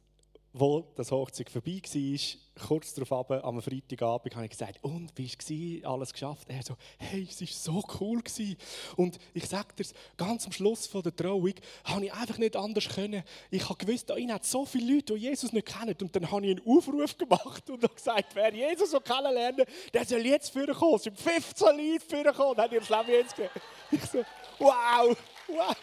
wo 0.53 0.85
das 0.95 1.11
Hochzeit 1.11 1.49
vorbei 1.49 1.81
war, 1.81 2.67
kurz 2.67 2.93
darauf 2.93 3.31
am 3.31 3.61
Freitagabend, 3.61 4.35
habe 4.35 4.45
ich 4.45 4.51
gesagt, 4.51 4.79
und 4.83 5.11
wie 5.15 5.27
war 5.27 5.79
es, 5.79 5.85
alles 5.85 6.13
geschafft? 6.13 6.47
Er 6.49 6.61
so, 6.61 6.75
hey, 6.97 7.27
es 7.29 7.41
war 7.41 7.47
so 7.47 7.83
cool. 7.99 8.21
Gewesen. 8.21 8.57
Und 8.97 9.17
ich 9.33 9.47
sage 9.47 9.73
dir, 9.77 9.85
ganz 10.17 10.45
am 10.45 10.51
Schluss 10.51 10.85
von 10.85 11.01
der 11.01 11.15
Trauung, 11.15 11.53
habe 11.85 12.05
ich 12.05 12.13
einfach 12.13 12.37
nicht 12.37 12.55
anders 12.55 12.87
können. 12.89 13.23
Ich 13.49 13.67
habe 13.67 13.83
gewusst, 13.83 14.09
da 14.09 14.15
hat 14.15 14.45
so 14.45 14.65
viele 14.65 14.95
Leute, 14.95 15.13
die 15.13 15.21
Jesus 15.21 15.53
nicht 15.53 15.67
kennen. 15.67 15.95
Und 16.01 16.15
dann 16.15 16.29
habe 16.29 16.45
ich 16.45 16.57
einen 16.57 16.67
Aufruf 16.67 17.17
gemacht 17.17 17.69
und 17.69 17.83
habe 17.83 17.93
gesagt, 17.93 18.35
wer 18.35 18.53
Jesus 18.53 18.91
so 18.91 18.99
kennenlernen 18.99 19.65
der 19.93 20.05
soll 20.05 20.25
jetzt 20.25 20.51
vorkommen. 20.51 20.95
Es 20.95 21.03
sind 21.03 21.19
15 21.19 21.67
Leute 21.67 22.05
vorgekommen 22.05 22.51
und 22.51 22.57
haben 22.57 22.73
ihr 22.73 22.79
das 22.79 22.89
Leben 22.89 23.09
jetzt 23.09 23.35
gegeben. 23.35 23.53
Ich 23.91 24.05
so, 24.05 24.23
wow, 24.59 25.17
wow. 25.47 25.75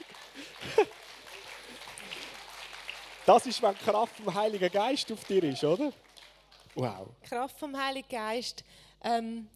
Das 3.29 3.45
ist, 3.45 3.61
wenn 3.61 3.75
die 3.75 3.85
Kraft 3.85 4.17
vom 4.17 4.35
Heiligen 4.35 4.73
Geist 4.73 5.13
auf 5.13 5.23
dir 5.25 5.45
ist, 5.45 5.63
oder? 5.63 5.93
Wow. 6.75 7.09
Kraft 7.25 7.59
vom 7.59 7.77
Heiligen 7.77 8.09
Geist. 8.09 8.65
Ähm, 9.05 9.47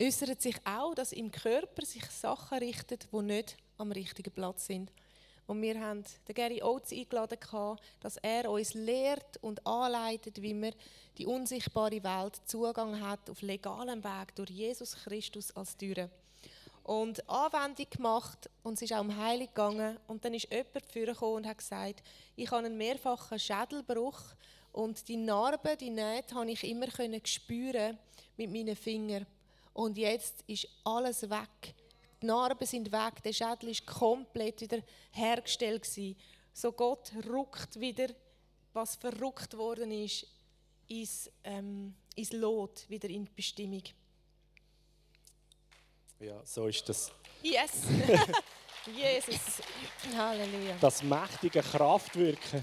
äußert 0.00 0.40
sich 0.40 0.56
auch, 0.64 0.94
dass 0.94 1.12
im 1.12 1.30
Körper 1.30 1.84
sich 1.84 2.06
Sachen 2.06 2.56
richten, 2.56 2.98
die 3.12 3.22
nicht 3.22 3.58
am 3.76 3.92
richtigen 3.92 4.32
Platz 4.32 4.64
sind. 4.64 4.90
Und 5.46 5.60
wir 5.60 5.78
haben 5.78 6.02
den 6.26 6.34
Gary 6.34 6.62
Oates 6.62 6.90
eingeladen, 6.90 7.36
dass 8.00 8.16
er 8.16 8.50
uns 8.50 8.72
lehrt 8.72 9.36
und 9.42 9.66
anleitet, 9.66 10.40
wie 10.40 10.54
man 10.54 10.72
die 11.18 11.26
unsichtbare 11.26 12.02
Welt 12.02 12.40
Zugang 12.46 12.98
hat 12.98 13.28
auf 13.28 13.42
legalem 13.42 14.02
Weg 14.02 14.34
durch 14.36 14.48
Jesus 14.48 14.96
Christus 15.04 15.54
als 15.54 15.76
Türe. 15.76 16.08
Und 16.84 17.28
Anwendung 17.28 17.86
gemacht 17.90 18.50
und 18.62 18.74
es 18.74 18.82
ist 18.82 18.92
auch 18.92 19.00
um 19.00 19.16
Heilung 19.16 19.46
gegangen. 19.46 19.98
Und 20.08 20.24
dann 20.24 20.34
ist 20.34 20.50
jemand 20.50 20.86
vorgekommen 20.86 21.36
und 21.36 21.46
hat 21.46 21.58
gesagt, 21.58 22.02
ich 22.34 22.50
habe 22.50 22.66
einen 22.66 22.76
mehrfachen 22.76 23.38
Schädelbruch 23.38 24.20
und 24.72 25.06
die 25.06 25.16
Narben, 25.16 25.78
die 25.78 25.90
Nähte, 25.90 26.34
habe 26.34 26.50
ich 26.50 26.64
immer 26.64 26.86
spüren 27.24 27.98
mit 28.36 28.50
meinen 28.50 28.74
Fingern. 28.74 29.26
Und 29.74 29.96
jetzt 29.96 30.42
ist 30.46 30.66
alles 30.84 31.28
weg. 31.28 31.74
Die 32.20 32.26
Narben 32.26 32.66
sind 32.66 32.90
weg, 32.90 33.22
der 33.24 33.32
Schädel 33.32 33.70
ist 33.70 33.86
komplett 33.86 34.60
wieder 34.60 34.82
hergestellt 35.10 35.82
gewesen. 35.82 36.16
So 36.52 36.72
Gott 36.72 37.12
ruckt 37.28 37.80
wieder, 37.80 38.08
was 38.72 38.96
verrückt 38.96 39.56
worden 39.56 39.90
ist, 39.90 40.26
ins, 40.88 41.30
ähm, 41.44 41.94
ins 42.14 42.32
Lot, 42.32 42.88
wieder 42.88 43.08
in 43.08 43.24
die 43.24 43.30
Bestimmung. 43.34 43.82
Ja, 46.22 46.40
so 46.44 46.68
ist 46.68 46.88
das. 46.88 47.10
Yes! 47.42 47.82
Jesus! 48.96 49.60
Halleluja! 50.16 50.76
Das 50.80 51.02
mächtige 51.02 51.60
Kraftwirken 51.62 52.62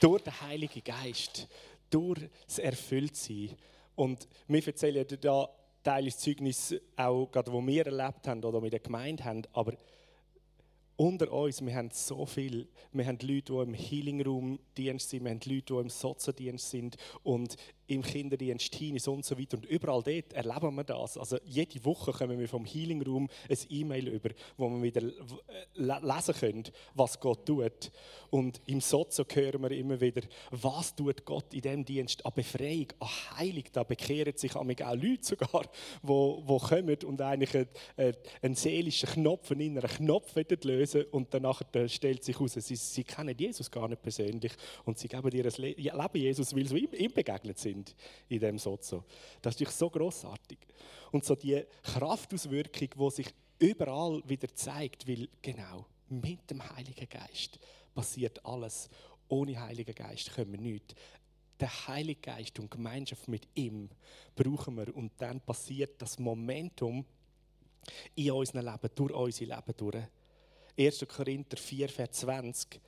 durch 0.00 0.22
den 0.22 0.40
Heiligen 0.40 0.82
Geist, 0.82 1.46
durch 1.88 2.28
das 2.48 2.58
Erfülltsein. 2.58 3.56
Und 3.94 4.26
wir 4.48 4.66
erzählen 4.66 5.06
da 5.20 5.48
teilweise 5.84 6.18
Zeugnis 6.18 6.74
auch, 6.96 7.30
gerade 7.30 7.52
wo 7.52 7.64
wir 7.64 7.86
erlebt 7.86 8.26
haben 8.26 8.42
oder 8.42 8.60
mit 8.60 8.72
der 8.72 8.80
Gemeinde 8.80 9.24
haben, 9.24 9.42
aber 9.52 9.74
unter 10.96 11.30
uns, 11.30 11.64
wir 11.64 11.74
haben 11.74 11.90
so 11.92 12.24
viel, 12.24 12.68
wir 12.92 13.06
haben 13.06 13.18
Leute, 13.20 13.52
die 13.52 13.62
im 13.62 13.74
Healing 13.74 14.22
Room 14.22 14.58
Dienst 14.76 15.10
sind, 15.10 15.24
wir 15.24 15.30
haben 15.30 15.40
Leute, 15.44 15.74
die 15.74 15.80
im 15.80 15.90
Sozialdienst 15.90 16.70
sind 16.70 16.96
und 17.22 17.56
im 17.88 18.02
Kinderdienst, 18.02 18.72
Teenies 18.72 19.06
und 19.06 19.24
so 19.24 19.38
weiter. 19.38 19.58
Und 19.58 19.66
überall 19.66 20.02
dort 20.02 20.32
erleben 20.32 20.74
wir 20.74 20.84
das. 20.84 21.16
Also 21.16 21.38
jede 21.44 21.84
Woche 21.84 22.12
kommen 22.12 22.38
wir 22.38 22.48
vom 22.48 22.64
Healing 22.64 23.02
Room 23.02 23.28
ein 23.48 23.58
E-Mail 23.68 24.08
über, 24.08 24.30
wo 24.56 24.68
wir 24.70 24.82
wieder 24.82 25.02
lesen 25.74 26.34
können, 26.34 26.64
was 26.94 27.20
Gott 27.20 27.46
tut. 27.46 27.92
Und 28.30 28.60
im 28.66 28.80
Sozo 28.80 29.24
hören 29.32 29.62
wir 29.62 29.70
immer 29.70 30.00
wieder, 30.00 30.22
was 30.50 30.96
tut 30.96 31.24
Gott 31.24 31.54
in 31.54 31.60
diesem 31.60 31.84
Dienst 31.84 32.26
an 32.26 32.32
Befreiung, 32.34 32.88
an 32.98 33.08
Heilung. 33.36 33.64
Da 33.72 33.84
bekehren 33.84 34.36
sich 34.36 34.56
auch 34.56 34.64
Leute 34.64 35.18
sogar, 35.20 35.62
die 36.02 36.58
kommen 36.58 36.98
und 37.04 37.20
eigentlich 37.20 37.54
einen, 37.96 38.14
einen 38.42 38.54
seelischen 38.56 39.10
Knopf, 39.10 39.52
einen 39.52 39.60
inneren 39.60 39.90
Knopf 39.90 40.34
lösen 40.64 40.85
und 40.94 41.32
danach 41.32 41.62
stellt 41.86 42.24
sich 42.24 42.36
heraus, 42.36 42.54
sie, 42.54 42.76
sie 42.76 43.04
kennen 43.04 43.36
Jesus 43.36 43.70
gar 43.70 43.88
nicht 43.88 44.02
persönlich 44.02 44.52
und 44.84 44.98
sie 44.98 45.08
geben 45.08 45.30
ihr 45.30 45.44
Leben 45.44 46.08
Jesus, 46.14 46.54
weil 46.54 46.66
sie 46.66 46.84
ihm 46.84 47.12
begegnet 47.12 47.58
sind 47.58 47.94
in 48.28 48.40
dem 48.40 48.58
Sozo. 48.58 49.04
Das 49.42 49.54
ist 49.54 49.60
natürlich 49.60 49.74
so 49.74 49.90
großartig 49.90 50.58
und 51.12 51.24
so 51.24 51.34
die 51.34 51.62
Kraftauswirkung, 51.82 52.88
die 52.96 53.10
sich 53.10 53.34
überall 53.58 54.22
wieder 54.26 54.54
zeigt, 54.54 55.06
weil 55.08 55.28
genau 55.42 55.86
mit 56.08 56.50
dem 56.50 56.62
Heiligen 56.76 57.08
Geist 57.08 57.58
passiert 57.94 58.44
alles. 58.44 58.88
Ohne 59.28 59.60
Heiligen 59.60 59.94
Geist 59.94 60.32
können 60.34 60.52
wir 60.52 60.60
nichts. 60.60 60.94
Der 61.58 61.88
Heilige 61.88 62.20
Geist 62.20 62.58
und 62.58 62.70
Gemeinschaft 62.70 63.28
mit 63.28 63.48
ihm 63.54 63.88
brauchen 64.34 64.76
wir 64.76 64.94
und 64.94 65.12
dann 65.18 65.40
passiert 65.40 66.00
das 66.02 66.18
Momentum 66.18 67.04
in 68.14 68.30
unserem 68.30 68.66
Leben, 68.66 68.90
durch 68.94 69.12
unser 69.12 69.44
Leben 69.46 69.76
durch. 69.76 70.04
1. 70.76 71.06
Korinther 71.06 71.58
4, 71.58 71.88
Vers 71.88 72.10
20 72.12 72.80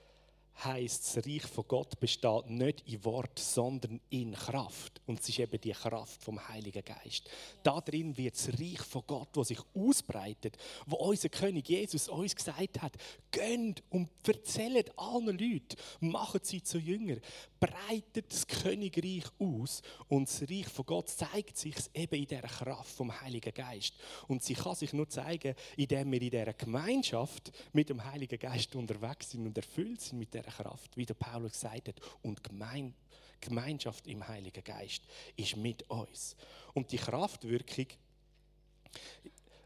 heißt, 0.65 1.17
das 1.17 1.27
Reich 1.27 1.43
von 1.43 1.65
Gott 1.69 1.99
besteht 2.01 2.51
nicht 2.51 2.83
in 2.87 3.05
Wort, 3.05 3.39
sondern 3.39 4.01
in 4.11 4.33
Kraft. 4.35 5.01
Und 5.07 5.21
es 5.21 5.29
ist 5.29 5.39
eben 5.39 5.61
die 5.61 5.73
Kraft 5.73 6.23
vom 6.23 6.49
Heiligen 6.49 6.85
Geist. 6.85 7.29
Da 7.63 7.81
drin 7.81 8.17
wird 8.17 8.35
das 8.35 8.49
Reich 8.59 8.81
von 8.81 9.03
Gott, 9.07 9.29
das 9.37 9.49
sich 9.49 9.61
ausbreitet, 9.75 10.57
wo 10.87 10.97
unser 10.97 11.29
König 11.29 11.69
Jesus 11.69 12.09
uns 12.09 12.35
gesagt 12.35 12.83
hat, 12.83 12.93
gönnt 13.31 13.83
und 13.91 14.09
erzählt 14.27 14.93
allen 14.99 15.39
Leuten, 15.39 15.77
macht 16.01 16.47
sie 16.47 16.63
zu 16.63 16.79
Jünger, 16.79 17.17
breitet 17.61 18.33
das 18.33 18.47
Königreich 18.47 19.25
aus 19.39 19.83
und 20.09 20.29
das 20.29 20.43
Reich 20.43 20.69
von 20.69 20.87
Gott 20.87 21.09
zeigt 21.09 21.57
sich 21.57 21.75
eben 21.95 22.17
in 22.17 22.27
der 22.27 22.43
Kraft 22.43 22.91
vom 22.91 23.21
Heiligen 23.21 23.55
Geist. 23.55 23.95
Und 24.27 24.43
sie 24.43 24.55
kann 24.55 24.75
sich 24.75 24.93
nur 24.93 25.09
zeigen, 25.09 25.55
indem 25.77 26.11
wir 26.13 26.23
in 26.23 26.31
dieser 26.31 26.53
Gemeinschaft 26.53 27.53
mit 27.73 27.89
dem 27.89 28.05
Heiligen 28.05 28.39
Geist 28.39 28.75
unterwegs 28.75 29.31
sind 29.31 29.47
und 29.47 29.57
erfüllt 29.57 30.01
sind 30.01 30.19
mit 30.19 30.35
der 30.35 30.48
Kraft, 30.51 30.97
wie 30.97 31.07
der 31.07 31.15
Paulus 31.15 31.53
gesagt 31.53 31.89
hat. 31.89 32.01
Und 32.23 32.43
Gemein 32.43 32.95
Gemeinschaft 33.41 34.07
im 34.07 34.27
Heiligen 34.27 34.65
Geist 34.65 35.03
ist 35.37 35.57
mit 35.57 35.89
uns. 35.89 36.37
Und 36.75 36.91
die 36.91 36.97
Kraftwirkung, 36.97 37.87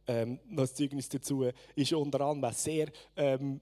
ähm, 0.06 0.38
das 0.50 0.74
Zeugnis 0.74 1.08
dazu, 1.08 1.46
ist 1.74 1.92
unter 1.92 2.20
anderem 2.20 2.54
sehr 2.54 2.90
ähm, 3.16 3.60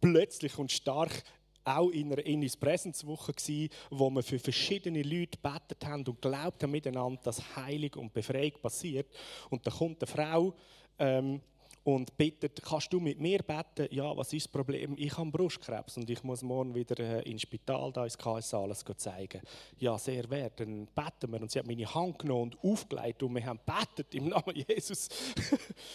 plötzlich 0.00 0.56
und 0.58 0.70
stark 0.70 1.22
auch 1.64 1.90
in 1.90 2.12
einer 2.12 2.24
Innis 2.24 2.56
Präsenzwoche 2.56 3.32
gsi, 3.34 3.68
wo 3.90 4.08
wir 4.10 4.22
für 4.22 4.38
verschiedene 4.38 5.02
Leute 5.02 5.38
betet 5.38 5.84
haben 5.84 6.04
und 6.06 6.22
glaubt 6.22 6.62
haben 6.62 6.70
miteinander, 6.70 7.20
dass 7.22 7.56
Heilung 7.56 7.94
und 7.96 8.12
Befreiung 8.12 8.52
passiert. 8.62 9.08
Und 9.50 9.66
da 9.66 9.70
kommt 9.70 10.02
eine 10.02 10.10
Frau 10.10 10.54
ähm, 10.98 11.42
und 11.88 12.14
bittet, 12.18 12.60
kannst 12.62 12.92
du 12.92 13.00
mit 13.00 13.18
mir 13.18 13.38
beten? 13.38 13.88
Ja, 13.90 14.14
was 14.14 14.30
ist 14.34 14.44
das 14.44 14.52
Problem? 14.52 14.94
Ich 14.98 15.16
habe 15.16 15.30
Brustkrebs 15.30 15.96
und 15.96 16.10
ich 16.10 16.22
muss 16.22 16.42
morgen 16.42 16.74
wieder 16.74 16.98
äh, 16.98 17.22
ins 17.30 17.40
Spital, 17.42 17.90
da 17.92 18.04
ins 18.04 18.18
KSA, 18.18 18.60
alles 18.60 18.84
zeigen. 18.98 19.40
Ja, 19.78 19.96
sehr 19.96 20.28
wert, 20.28 20.60
dann 20.60 20.86
beten 20.88 21.32
wir. 21.32 21.40
Und 21.40 21.50
sie 21.50 21.58
hat 21.58 21.66
meine 21.66 21.94
Hand 21.94 22.18
genommen 22.18 22.52
und 22.62 22.62
aufgelegt 22.62 23.22
und 23.22 23.34
wir 23.34 23.46
haben 23.46 23.60
betet 23.64 24.14
im 24.14 24.28
Namen 24.28 24.54
Jesus. 24.54 25.08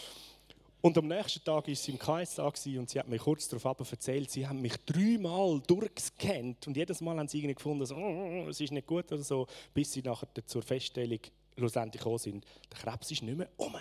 und 0.81 0.97
am 0.97 1.07
nächsten 1.07 1.43
Tag 1.43 1.67
war 1.67 1.75
sie 1.75 1.91
im 1.91 1.99
KSA 1.99 2.47
und 2.79 2.89
sie 2.89 2.97
hat 2.97 3.07
mir 3.07 3.19
kurz 3.19 3.47
darauf 3.47 3.91
erzählt, 3.91 4.31
sie 4.31 4.47
haben 4.47 4.63
mich 4.63 4.77
dreimal 4.87 5.61
durchgescannt 5.67 6.65
und 6.65 6.75
jedes 6.75 7.01
Mal 7.01 7.19
haben 7.19 7.27
sie 7.27 7.37
irgendwie 7.37 7.53
gefunden, 7.53 7.85
so, 7.85 7.95
oh, 7.95 8.47
es 8.49 8.59
ist 8.59 8.71
nicht 8.71 8.87
gut 8.87 9.11
oder 9.11 9.21
so, 9.21 9.45
bis 9.75 9.91
sie 9.91 10.01
nachher 10.01 10.27
zur 10.47 10.63
Feststellung 10.63 11.19
schlussendlich 11.55 12.01
gekommen 12.01 12.17
sind. 12.17 12.45
Der 12.71 12.79
Krebs 12.79 13.11
ist 13.11 13.21
nicht 13.21 13.37
mehr 13.37 13.49
um. 13.57 13.75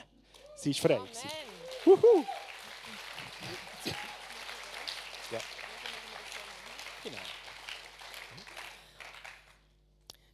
Sie 0.57 0.72
ist 0.72 0.81
frei. 0.81 0.96
Amen. 0.96 1.09
Wuhu. 1.85 2.25
Ja. 5.31 5.38
Genau. 7.03 7.16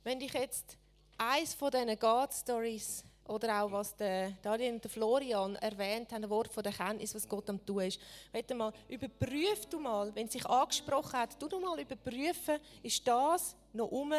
Wenn 0.04 0.20
ich 0.20 0.32
jetzt 0.32 0.76
eins 1.16 1.54
von 1.54 1.70
diesen 1.70 1.98
God-Stories 1.98 3.04
oder 3.26 3.62
auch 3.62 3.72
was 3.72 3.96
der 3.96 4.32
Daniel 4.42 4.74
und 4.74 4.84
der 4.84 4.90
Florian 4.90 5.56
erwähnt 5.56 6.12
haben, 6.12 6.24
ein 6.24 6.30
Wort 6.30 6.52
von 6.52 6.62
der 6.62 6.72
Kenntnis, 6.72 7.14
was 7.14 7.28
Gott 7.28 7.48
am 7.50 7.64
tun 7.64 7.82
ist. 7.82 8.00
Warte 8.32 8.54
mal, 8.54 8.72
überprüf 8.88 9.66
du 9.66 9.80
mal, 9.80 10.14
wenn 10.14 10.26
es 10.26 10.32
sich 10.32 10.46
angesprochen 10.46 11.12
hat, 11.12 11.40
du 11.40 11.60
mal 11.60 11.78
überprüfen, 11.80 12.58
ist 12.82 13.06
das 13.06 13.54
noch 13.72 13.90
um 13.90 14.12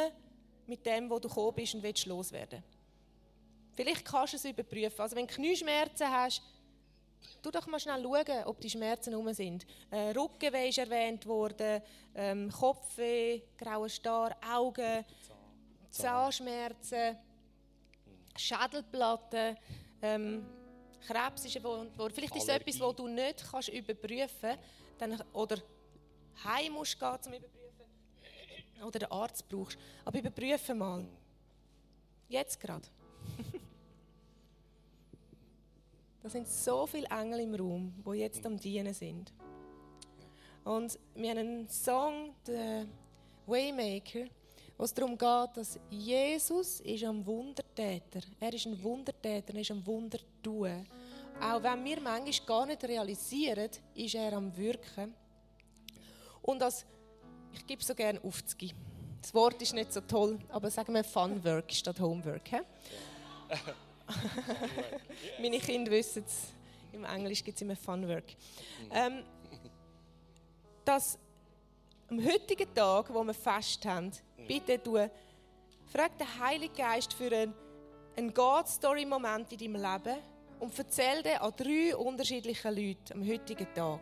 mit 0.66 0.86
dem, 0.86 1.10
wo 1.10 1.20
du 1.20 1.28
gekommen 1.28 1.56
bist 1.56 1.76
und 1.76 1.84
willst 1.84 2.06
loswerden. 2.06 2.64
Vielleicht 3.74 4.06
kannst 4.06 4.34
du 4.34 4.38
es 4.38 4.46
überprüfen. 4.46 5.00
Also 5.00 5.16
wenn 5.16 5.26
du 5.26 5.34
Knieschmerzen 5.34 6.10
hast, 6.10 6.42
Du 7.42 7.52
doch 7.52 7.68
mal 7.68 7.80
schnell 7.80 8.02
schauen, 8.04 8.44
ob 8.46 8.60
die 8.60 8.70
Schmerzen 8.70 9.12
herum 9.12 9.34
sind. 9.34 9.66
Äh, 9.90 10.12
Rückenweh 10.12 10.70
ist 10.70 10.78
erwähnt 10.78 11.26
worden, 11.26 11.82
ähm, 12.16 12.52
Kopfweh, 12.52 13.42
grauer 13.58 13.90
Star, 13.90 14.36
Augen, 14.54 15.06
Zahnschmerzen, 15.90 17.18
Schädelplatten, 18.36 19.58
ähm, 20.02 20.46
Krebs 21.08 21.46
ist 21.46 21.56
erwähnt 21.56 21.98
worden. 21.98 22.14
Vielleicht 22.14 22.36
ist 22.36 22.44
es 22.44 22.50
etwas, 22.50 22.78
das 22.78 22.96
du 22.96 23.08
nicht 23.08 23.44
kannst 23.50 23.70
überprüfen 23.70 24.58
kannst 25.00 25.26
oder 25.34 25.58
heim 26.44 26.74
musst 26.74 27.00
gehen, 27.00 27.18
um 27.26 27.34
überprüfen 27.34 28.86
oder 28.86 29.00
den 29.00 29.12
Arzt 29.12 29.48
brauchst. 29.48 29.78
Aber 30.06 30.20
überprüfe 30.20 30.76
mal. 30.76 31.06
Jetzt 32.28 32.60
gerade. 32.60 32.88
Da 36.22 36.30
sind 36.30 36.48
so 36.48 36.86
viele 36.86 37.08
Engel 37.08 37.40
im 37.42 37.56
Raum, 37.56 37.94
die 38.06 38.20
jetzt 38.20 38.46
am 38.46 38.58
Dienen 38.58 38.94
sind. 38.94 39.32
Und 40.66 41.00
wir 41.16 41.30
haben 41.30 41.38
einen 41.38 41.70
Song, 41.70 42.36
der 42.46 42.86
Waymaker, 43.48 44.26
wo 44.78 44.84
es 44.84 44.94
darum 44.94 45.18
geht, 45.18 45.58
dass 45.58 45.80
Jesus 45.90 46.82
ist 46.82 47.04
ein 47.04 47.26
Wundertäter. 47.26 48.22
Er 48.40 48.54
ist 48.54 48.66
ein 48.66 48.82
Wundertäter, 48.84 49.54
er 49.54 49.62
ist 49.62 49.72
ein 49.72 49.86
Wunder 49.86 50.20
tun. 50.44 50.86
Auch 51.42 51.64
wenn 51.64 51.86
wir 51.86 52.02
manchmal 52.02 52.46
gar 52.46 52.66
nicht 52.66 52.84
realisieren, 52.84 53.70
ist 53.96 54.16
er 54.16 54.34
am 54.34 54.56
Wirken. 54.56 55.14
Und 56.42 56.62
als, 56.62 56.86
ich 57.54 57.66
gebe 57.66 57.84
so 57.84 57.96
gerne 57.96 58.22
aufzugeben. 58.22 58.78
Das 59.22 59.34
Wort 59.34 59.62
ist 59.62 59.74
nicht 59.74 59.94
so 59.94 60.02
toll, 60.02 60.38
aber 60.50 60.70
sagen 60.70 60.94
wir 60.94 61.04
Funwork 61.04 61.72
statt 61.72 62.00
Homework. 62.00 62.48
He? 62.50 62.60
Meine 65.40 65.60
Kinder 65.60 65.92
wissen 65.92 66.24
es. 66.26 66.54
Im 66.92 67.06
Englisch 67.06 67.44
gibt 67.44 67.56
es 67.56 67.62
immer 67.62 67.76
Fun 67.76 68.08
Work. 68.08 68.36
Ähm, 68.92 69.24
dass 70.84 71.18
am 72.10 72.24
heutigen 72.24 72.74
Tag, 72.74 73.14
wo 73.14 73.24
wir 73.24 73.34
Fest 73.34 73.86
haben, 73.86 74.12
bitte 74.48 74.80
du, 74.80 74.98
frag 75.86 76.18
den 76.18 76.40
Heiligen 76.40 76.76
Geist 76.76 77.14
für 77.14 77.32
einen, 77.32 77.54
einen 78.18 78.34
God-Story-Moment 78.34 79.52
in 79.54 79.74
deinem 79.74 79.76
Leben 79.76 80.18
und 80.60 80.78
erzähl 80.78 81.22
den 81.22 81.38
an 81.38 81.54
drei 81.56 81.96
unterschiedlichen 81.96 82.76
Leuten 82.76 83.14
am 83.14 83.28
heutigen 83.28 83.68
Tag. 83.74 84.02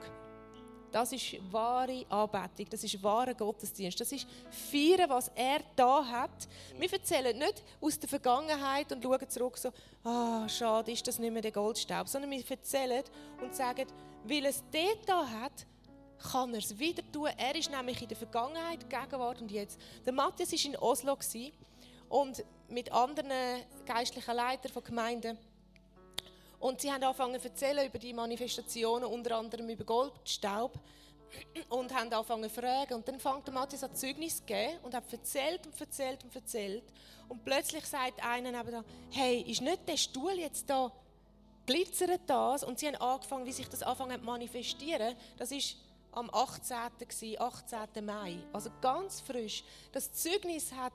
Das 0.92 1.12
ist 1.12 1.36
wahre 1.52 2.06
Anbetung, 2.10 2.68
das 2.70 2.84
ist 2.84 3.02
wahre 3.04 3.36
Gottesdienst. 3.36 4.00
Das 4.00 4.12
ist 4.12 4.28
feiern, 4.50 5.10
was 5.10 5.30
er 5.36 5.60
da 5.76 6.06
hat. 6.06 6.48
Wir 6.78 6.92
erzählen 6.92 7.38
nicht 7.38 7.64
aus 7.82 8.00
der 8.00 8.10
Vergangenheit 8.10 8.92
und 8.92 9.04
schauen 9.04 9.30
zurück 9.30 9.58
so, 9.58 9.72
ah, 10.04 10.48
schade, 10.48 10.92
ist 10.92 11.08
das 11.08 11.20
nicht 11.20 11.32
mehr 11.32 11.42
der 11.42 11.52
Goldstaub, 11.52 12.08
sondern 12.08 12.32
wir 12.32 12.44
erzählen 12.50 13.04
und 13.42 13.54
sagen, 13.54 13.88
weil 14.24 14.46
es 14.46 14.64
dort 14.72 15.08
da 15.08 15.28
hat, 15.28 15.66
kann 16.32 16.54
er 16.54 16.60
es 16.60 16.78
wieder 16.78 17.04
tun. 17.12 17.30
Er 17.38 17.56
ist 17.56 17.70
nämlich 17.70 18.02
in 18.02 18.08
der 18.08 18.18
Vergangenheit, 18.18 18.90
Gegenwart 18.90 19.42
und 19.42 19.52
jetzt. 19.52 19.80
Der 20.06 20.14
Matthias 20.14 20.52
war 20.52 20.66
in 20.66 20.78
Oslo 20.78 21.18
und 22.10 22.44
mit 22.70 22.92
anderen 22.92 23.32
geistlichen 23.86 24.36
Leitern 24.36 24.72
von 24.72 24.84
Gemeinden 24.84 25.38
und 26.60 26.82
sie 26.82 26.92
haben 26.92 27.04
angefangen 27.04 27.40
zu 27.40 27.50
erzählen 27.50 27.86
über 27.86 28.00
die 28.00 28.14
Manifestationen, 28.14 29.08
unter 29.08 29.38
anderem 29.38 29.70
über 29.70 29.84
Goldstaub. 29.84 30.74
Und 31.68 31.94
haben 31.94 32.12
angefangen 32.12 32.50
zu 32.50 32.62
fragen. 32.62 32.94
Und 32.94 33.08
dann 33.08 33.20
fängt 33.20 33.52
Matthias 33.52 33.84
an 33.84 33.94
Zeugnis 33.94 34.38
zu 34.38 34.44
geben 34.44 34.78
und 34.84 34.94
hat 34.94 35.04
erzählt 35.12 35.66
und 35.68 35.80
erzählt 35.80 36.24
und 36.24 36.34
erzählt. 36.34 36.84
Und 37.28 37.44
plötzlich 37.44 37.86
sagt 37.86 38.24
einer 38.24 38.52
nebenan, 38.52 38.86
hey, 39.12 39.42
ist 39.42 39.62
nicht 39.62 39.88
der 39.88 39.98
Stuhl 39.98 40.40
jetzt 40.40 40.70
da, 40.70 40.90
glitzert 41.66 42.22
das? 42.28 42.64
Und 42.64 42.80
sie 42.80 42.88
haben 42.88 42.96
angefangen, 42.96 43.46
wie 43.46 43.52
sich 43.52 43.68
das 43.68 43.84
anfangen 43.84 44.20
zu 44.20 44.26
manifestieren. 44.26 45.16
Das 45.38 45.52
ist 45.52 45.76
am 46.14 46.30
18. 46.34 46.76
18. 47.40 48.06
Mai. 48.06 48.38
Also 48.54 48.72
ganz 48.82 49.20
frisch. 49.20 49.64
Das 49.92 50.12
Zeugnis 50.14 50.72
hat 50.72 50.94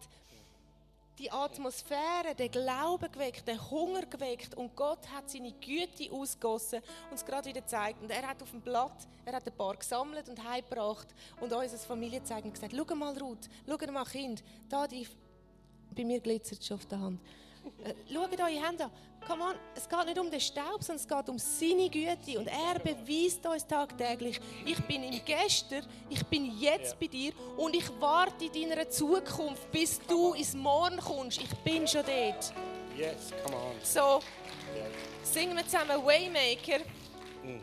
die 1.18 1.30
Atmosphäre, 1.30 2.34
den 2.36 2.50
Glauben 2.50 3.10
geweckt, 3.10 3.46
den 3.46 3.70
Hunger 3.70 4.06
geweckt 4.06 4.54
und 4.54 4.74
Gott 4.74 5.06
hat 5.10 5.28
seine 5.30 5.52
Güte 5.52 6.10
ausgossen 6.10 6.80
und 7.10 7.16
es 7.16 7.24
gerade 7.24 7.48
wieder 7.48 7.60
gezeigt. 7.60 8.00
Und 8.02 8.10
er 8.10 8.26
hat 8.26 8.42
auf 8.42 8.50
dem 8.50 8.60
Blatt, 8.60 9.06
er 9.24 9.34
hat 9.34 9.46
ein 9.46 9.56
paar 9.56 9.76
gesammelt 9.76 10.28
und 10.28 10.42
heimgebracht 10.42 11.08
und 11.40 11.52
uns 11.52 11.72
als 11.72 11.84
Familie 11.84 12.20
gezeigt 12.20 12.46
und 12.46 12.54
gesagt, 12.54 12.74
schau 12.74 12.94
mal 12.94 13.16
Ruth, 13.18 13.48
schau 13.68 13.92
mal 13.92 14.04
Kind, 14.04 14.42
da 14.68 14.86
die, 14.86 15.06
bei 15.94 16.04
mir 16.04 16.20
glitzert 16.20 16.60
es 16.60 16.66
schon 16.66 16.76
auf 16.76 16.86
der 16.86 17.00
Hand. 17.00 17.20
Äh, 17.84 17.94
schaut 18.12 18.32
eure 18.40 18.66
Hände 18.66 18.84
an. 18.84 18.90
Come 19.26 19.44
on, 19.44 19.54
es 19.76 19.88
geht 19.88 20.04
nicht 20.06 20.18
um 20.18 20.28
den 20.28 20.40
Staub, 20.40 20.82
sondern 20.82 20.96
es 20.96 21.08
geht 21.08 21.28
um 21.28 21.38
seine 21.38 21.88
Güte. 21.88 22.38
Und 22.40 22.48
er 22.48 22.78
beweist 22.80 23.46
uns 23.46 23.64
tagtäglich, 23.64 24.40
ich 24.66 24.80
bin 24.80 25.04
im 25.04 25.20
Gestern, 25.24 25.86
ich 26.10 26.26
bin 26.26 26.58
jetzt 26.58 26.98
bei 26.98 27.06
dir 27.06 27.32
und 27.56 27.74
ich 27.76 27.88
warte 28.00 28.46
in 28.46 28.70
deiner 28.70 28.88
Zukunft, 28.90 29.70
bis 29.70 30.00
du 30.08 30.34
ins 30.34 30.54
Morgen 30.54 30.96
kommst. 30.96 31.40
Ich 31.40 31.54
bin 31.58 31.86
schon 31.86 32.02
dort. 32.04 32.52
Yes, 32.96 33.32
come 33.44 33.56
on. 33.56 33.74
So, 33.84 34.20
singen 35.22 35.56
wir 35.56 35.64
zusammen 35.64 36.04
Waymaker. 36.04 36.80
Mhm 37.44 37.62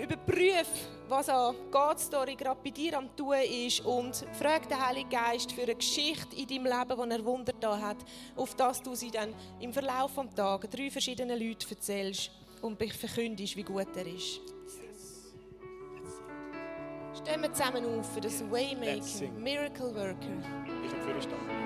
überprüfe, 0.00 0.66
was 1.08 1.28
an 1.28 1.54
God 1.70 1.98
Story 1.98 2.34
gerade 2.34 2.60
bei 2.62 2.70
dir 2.70 2.98
am 2.98 3.14
tun 3.16 3.36
ist 3.66 3.80
und 3.80 4.24
frag 4.38 4.68
den 4.68 4.84
Heiligen 4.84 5.10
Geist 5.10 5.52
für 5.52 5.62
eine 5.62 5.74
Geschichte 5.74 6.36
in 6.36 6.46
deinem 6.46 6.64
Leben, 6.64 7.10
die 7.10 7.16
er 7.16 7.24
Wunder 7.24 7.52
da 7.58 7.78
hat, 7.78 7.98
auf 8.34 8.54
das 8.54 8.82
du 8.82 8.94
sie 8.94 9.10
dann 9.10 9.34
im 9.60 9.72
Verlauf 9.72 10.14
des 10.14 10.34
Tages 10.34 10.70
drei 10.70 10.90
verschiedenen 10.90 11.38
Leuten 11.38 11.68
erzählst 11.70 12.30
und 12.62 12.82
verkündest, 12.82 13.56
wie 13.56 13.62
gut 13.62 13.96
er 13.96 14.06
ist. 14.06 14.40
Stehen 17.14 17.42
wir 17.42 17.52
zusammen 17.52 17.84
auf 17.98 18.12
für 18.12 18.20
das 18.20 18.42
Waymaker, 18.50 19.32
Miracle 19.38 19.94
Worker. 19.94 20.16
Ich 20.84 20.92
habe 20.92 21.65